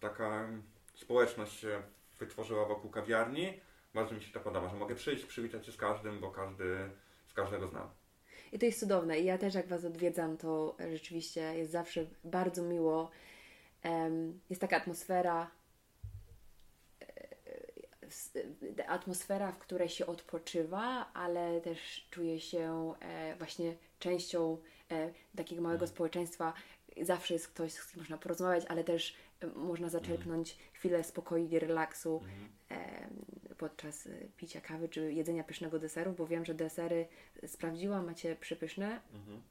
taka 0.00 0.48
społeczność 0.94 1.60
się 1.60 1.82
wytworzyła 2.18 2.64
wokół 2.64 2.90
kawiarni 2.90 3.60
bardzo 3.94 4.14
mi 4.14 4.22
się 4.22 4.32
to 4.32 4.40
podoba, 4.40 4.68
że 4.68 4.76
mogę 4.76 4.94
przyjść, 4.94 5.24
przywitać 5.24 5.66
się 5.66 5.72
z 5.72 5.76
każdym, 5.76 6.20
bo 6.20 6.30
każdy, 6.30 6.90
z 7.26 7.34
każdego 7.34 7.68
znam. 7.68 7.88
I 8.52 8.58
to 8.58 8.66
jest 8.66 8.80
cudowne. 8.80 9.20
I 9.20 9.24
ja 9.24 9.38
też 9.38 9.54
jak 9.54 9.68
Was 9.68 9.84
odwiedzam, 9.84 10.36
to 10.36 10.76
rzeczywiście 10.92 11.40
jest 11.40 11.72
zawsze 11.72 12.06
bardzo 12.24 12.62
miło. 12.62 13.10
Jest 14.50 14.60
taka 14.60 14.76
atmosfera, 14.76 15.50
e, 18.78 18.88
atmosfera, 18.88 19.52
w 19.52 19.58
której 19.58 19.88
się 19.88 20.06
odpoczywa, 20.06 21.12
ale 21.12 21.60
też 21.60 22.08
czuje 22.10 22.40
się 22.40 22.94
e, 23.00 23.36
właśnie 23.36 23.76
częścią 23.98 24.58
e, 24.90 25.10
takiego 25.36 25.62
małego 25.62 25.84
mm. 25.84 25.94
społeczeństwa. 25.94 26.52
Zawsze 27.02 27.34
jest 27.34 27.48
ktoś, 27.48 27.72
z 27.72 27.86
kim 27.86 28.00
można 28.00 28.18
porozmawiać, 28.18 28.64
ale 28.68 28.84
też 28.84 29.16
można 29.54 29.88
zaczerpnąć 29.88 30.52
mm. 30.52 30.64
chwilę 30.72 31.04
spokoju 31.04 31.48
i 31.48 31.58
relaksu. 31.58 32.22
Podczas 33.60 34.06
y, 34.06 34.28
picia 34.36 34.60
kawy 34.60 34.88
czy 34.88 35.12
jedzenia 35.12 35.44
pysznego 35.44 35.78
deseru, 35.78 36.12
bo 36.12 36.26
wiem, 36.26 36.44
że 36.44 36.54
desery 36.54 37.08
sprawdziłam, 37.46 38.06
macie 38.06 38.36
przepyszne. 38.36 39.00
Mhm. 39.14 39.42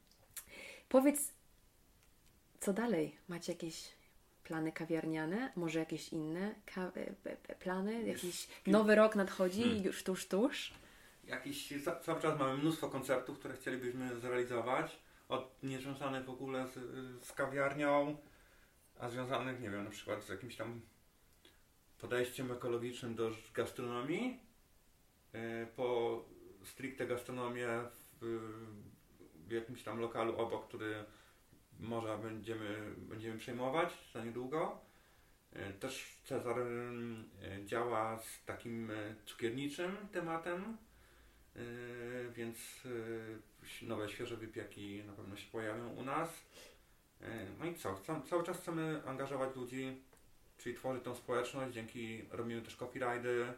Powiedz, 0.89 1.33
co 2.59 2.73
dalej? 2.73 3.15
Macie 3.27 3.51
jakieś 3.51 3.91
plany 4.43 4.71
kawiarniane? 4.71 5.51
Może 5.55 5.79
jakieś 5.79 6.13
inne 6.13 6.55
e, 6.77 7.55
plany? 7.55 8.03
Jakiś 8.03 8.47
nowy 8.67 8.95
rok 8.95 9.15
nadchodzi 9.15 9.63
hmm. 9.63 9.83
już 9.83 10.03
tuż, 10.03 10.27
tuż? 10.27 10.73
Jakiś, 11.23 11.73
cały 12.01 12.21
czas 12.21 12.39
mamy 12.39 12.57
mnóstwo 12.57 12.89
konceptów, 12.89 13.39
które 13.39 13.53
chcielibyśmy 13.53 14.19
zrealizować. 14.19 14.99
Od 15.27 15.63
niezwiązanych 15.63 16.25
w 16.25 16.29
ogóle 16.29 16.67
z, 16.67 16.73
z 17.25 17.31
kawiarnią, 17.31 18.17
a 18.99 19.09
związanych, 19.09 19.61
nie 19.61 19.69
wiem, 19.69 19.83
na 19.83 19.89
przykład 19.89 20.23
z 20.23 20.29
jakimś 20.29 20.55
tam 20.55 20.81
podejściem 22.01 22.51
ekologicznym 22.51 23.15
do 23.15 23.31
gastronomii, 23.53 24.39
e, 25.33 25.65
po 25.65 26.25
stricte 26.63 27.07
gastronomię 27.07 27.67
w, 28.21 29.51
jakimś 29.51 29.83
tam 29.83 29.99
lokalu 29.99 30.37
obok, 30.37 30.67
który 30.67 31.05
może 31.79 32.17
będziemy, 32.17 32.95
będziemy 32.97 33.37
przejmować 33.37 33.89
za 34.13 34.25
niedługo. 34.25 34.81
E, 35.53 35.73
też 35.73 36.21
Cezar 36.23 36.59
e, 36.59 36.65
działa 37.65 38.19
z 38.19 38.45
takim 38.45 38.91
cukierniczym 39.25 39.97
tematem, 40.11 40.77
więc 42.35 42.57
nowe, 43.81 44.09
świeże 44.09 44.37
wypieki 44.37 45.03
na 45.03 45.13
pewno 45.13 45.35
się 45.35 45.51
pojawią 45.51 45.89
u 45.89 46.03
nas. 46.03 46.29
No 47.59 47.65
i 47.65 47.75
co? 47.75 48.01
Cały 48.29 48.43
czas 48.43 48.57
chcemy 48.57 49.01
angażować 49.05 49.55
ludzi 49.55 50.01
czyli 50.59 50.75
tworzy 50.75 50.99
tą 50.99 51.15
społeczność, 51.15 51.73
dzięki 51.73 52.25
robimy 52.31 52.61
też 52.61 52.75
copyrighty, 52.75 53.53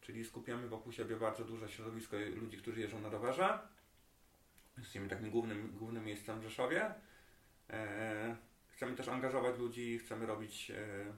czyli 0.00 0.24
skupiamy 0.24 0.68
wokół 0.68 0.92
siebie 0.92 1.16
bardzo 1.16 1.44
duże 1.44 1.68
środowisko 1.68 2.16
ludzi, 2.34 2.58
którzy 2.58 2.80
jeżdżą 2.80 3.00
na 3.00 3.08
rowerze. 3.08 3.58
Jesteśmy 4.78 5.08
takim 5.08 5.30
głównym, 5.30 5.72
głównym 5.78 6.04
miejscem 6.04 6.40
w 6.40 6.42
Rzeszowie. 6.42 6.94
E, 7.70 8.36
chcemy 8.68 8.96
też 8.96 9.08
angażować 9.08 9.58
ludzi, 9.58 9.98
chcemy 9.98 10.26
robić, 10.26 10.70
e, 10.70 11.12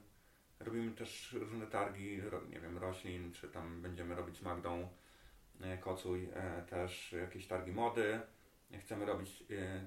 robimy 0.60 0.92
też 0.92 1.32
różne 1.32 1.66
targi, 1.66 2.20
ro, 2.20 2.40
nie 2.44 2.60
wiem, 2.60 2.78
roślin, 2.78 3.32
czy 3.32 3.48
tam 3.48 3.82
będziemy 3.82 4.14
robić 4.14 4.36
z 4.36 4.42
Magdą 4.42 4.88
e, 5.60 5.78
Kocuj 5.78 6.28
e, 6.34 6.62
też 6.62 7.12
jakieś 7.12 7.46
targi 7.46 7.72
mody. 7.72 8.20
Chcemy 8.80 9.06
robić 9.06 9.44
e, 9.50 9.86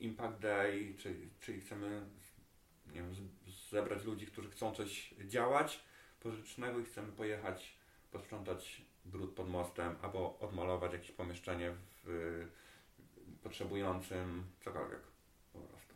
Impact 0.00 0.38
Day, 0.40 0.94
czyli, 0.98 1.30
czyli 1.40 1.60
chcemy 1.60 2.06
nie 2.86 3.02
wiem, 3.02 3.14
zebrać 3.70 4.04
ludzi, 4.04 4.26
którzy 4.26 4.50
chcą 4.50 4.74
coś 4.74 5.14
działać 5.24 5.80
pożytecznego 6.20 6.80
i 6.80 6.84
chcemy 6.84 7.12
pojechać, 7.12 7.76
posprzątać 8.12 8.82
brud 9.04 9.34
pod 9.34 9.48
mostem 9.48 9.96
albo 10.02 10.38
odmalować 10.40 10.92
jakieś 10.92 11.10
pomieszczenie 11.12 11.72
w, 12.04 12.08
y, 12.08 12.46
potrzebującym, 13.42 14.44
cokolwiek 14.64 15.00
po 15.52 15.58
prostu. 15.58 15.94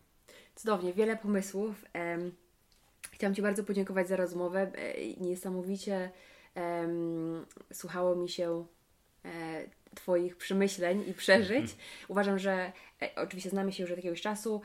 Cudownie, 0.55 0.93
wiele 0.93 1.17
pomysłów. 1.17 1.85
Um, 1.95 2.33
chciałam 3.11 3.35
Ci 3.35 3.43
bardzo 3.43 3.65
podziękować 3.65 4.09
za 4.09 4.17
rozmowę. 4.17 4.73
E, 4.75 5.07
niesamowicie 5.07 6.11
um, 6.55 7.47
słuchało 7.73 8.17
mi 8.17 8.29
się 8.29 8.67
e, 9.25 9.65
Twoich 9.95 10.37
przemyśleń 10.37 11.05
i 11.09 11.15
przeżyć. 11.15 11.77
Uważam, 12.09 12.39
że 12.39 12.73
e, 13.03 13.15
oczywiście 13.17 13.51
znamy 13.51 13.73
się 13.73 13.83
już 13.83 13.91
od 13.91 13.97
jakiegoś 13.97 14.21
czasu 14.21 14.63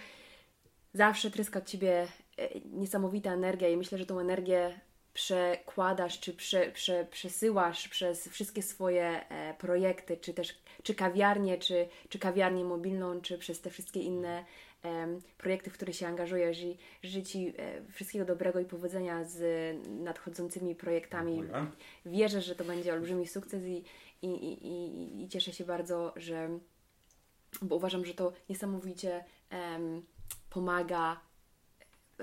zawsze 0.93 1.31
tryska 1.31 1.59
od 1.59 1.65
Ciebie 1.65 2.07
niesamowita 2.71 3.33
energia 3.33 3.69
i 3.69 3.77
myślę, 3.77 3.97
że 3.97 4.05
tą 4.05 4.19
energię 4.19 4.79
przekładasz, 5.15 6.19
czy 6.19 6.33
prze, 6.33 6.71
prze, 6.71 7.05
przesyłasz 7.11 7.87
przez 7.87 8.27
wszystkie 8.27 8.61
swoje 8.61 9.29
e, 9.29 9.53
projekty, 9.53 10.17
czy 10.17 10.33
też 10.33 10.61
czy 10.83 10.95
kawiarnię, 10.95 11.57
czy, 11.57 11.87
czy 12.09 12.19
kawiarnię 12.19 12.63
mobilną, 12.63 13.21
czy 13.21 13.37
przez 13.37 13.61
te 13.61 13.69
wszystkie 13.69 13.99
inne 13.99 14.45
e, 14.85 15.19
projekty, 15.37 15.69
w 15.69 15.73
które 15.73 15.93
się 15.93 16.07
angażujesz 16.07 16.61
i 16.61 16.77
życzę 17.03 17.23
Ci 17.23 17.53
e, 17.57 17.81
wszystkiego 17.91 18.25
dobrego 18.25 18.59
i 18.59 18.65
powodzenia 18.65 19.23
z 19.23 19.39
nadchodzącymi 19.87 20.75
projektami. 20.75 21.35
Dziękuję. 21.35 21.65
Wierzę, 22.05 22.41
że 22.41 22.55
to 22.55 22.63
będzie 22.63 22.93
olbrzymi 22.93 23.27
sukces 23.27 23.63
i, 23.63 23.83
i, 24.21 24.27
i, 24.27 24.67
i, 24.67 25.23
i 25.23 25.29
cieszę 25.29 25.53
się 25.53 25.65
bardzo, 25.65 26.13
że 26.15 26.49
bo 27.61 27.75
uważam, 27.75 28.05
że 28.05 28.13
to 28.13 28.33
niesamowicie 28.49 29.23
pomaga 30.49 31.19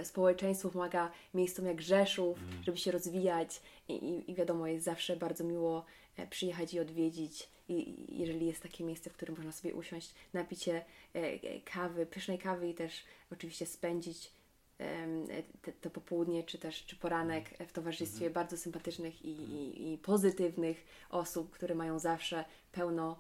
społeczeństwu, 0.05 0.70
pomaga 0.70 1.11
miejscom 1.35 1.66
jak 1.66 1.83
Rzeszów, 1.83 2.38
żeby 2.62 2.78
się 2.78 2.90
rozwijać 2.90 3.61
i, 3.88 3.92
i, 3.92 4.31
i 4.31 4.35
wiadomo, 4.35 4.66
jest 4.66 4.85
zawsze 4.85 5.16
bardzo 5.16 5.44
miło 5.44 5.85
e, 6.16 6.26
przyjechać 6.26 6.74
i 6.74 6.81
odwiedzić 6.81 7.48
i, 7.68 8.07
jeżeli 8.18 8.46
jest 8.46 8.62
takie 8.62 8.85
miejsce, 8.85 9.11
w 9.11 9.12
którym 9.12 9.37
można 9.37 9.52
sobie 9.52 9.74
usiąść, 9.74 10.14
napić 10.33 10.62
się 10.62 10.72
e, 10.72 10.85
e, 11.14 11.61
kawy, 11.61 12.07
pysznej 12.07 12.38
kawy 12.38 12.68
i 12.68 12.74
też 12.74 13.05
oczywiście 13.31 13.66
spędzić 13.66 14.31
te, 15.62 15.72
to 15.72 15.90
popołudnie 15.90 16.44
czy 16.44 16.59
też 16.59 16.87
czy 16.87 16.96
poranek 16.96 17.44
e, 17.59 17.66
w 17.66 17.72
towarzystwie 17.72 18.31
bardzo 18.31 18.57
sympatycznych 18.57 19.24
i, 19.24 19.28
i, 19.31 19.92
i 19.92 19.98
pozytywnych 19.98 20.85
osób, 21.11 21.50
które 21.50 21.74
mają 21.74 21.98
zawsze 21.98 22.44
pełno 22.72 23.18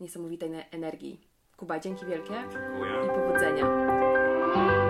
niesamowitej 0.00 0.50
ne- 0.50 0.70
energii. 0.70 1.20
Kuba, 1.56 1.80
dzięki 1.80 2.06
wielkie 2.06 2.34
Dziękuję. 2.52 2.92
i 3.04 3.08
powodzenia. 3.08 4.83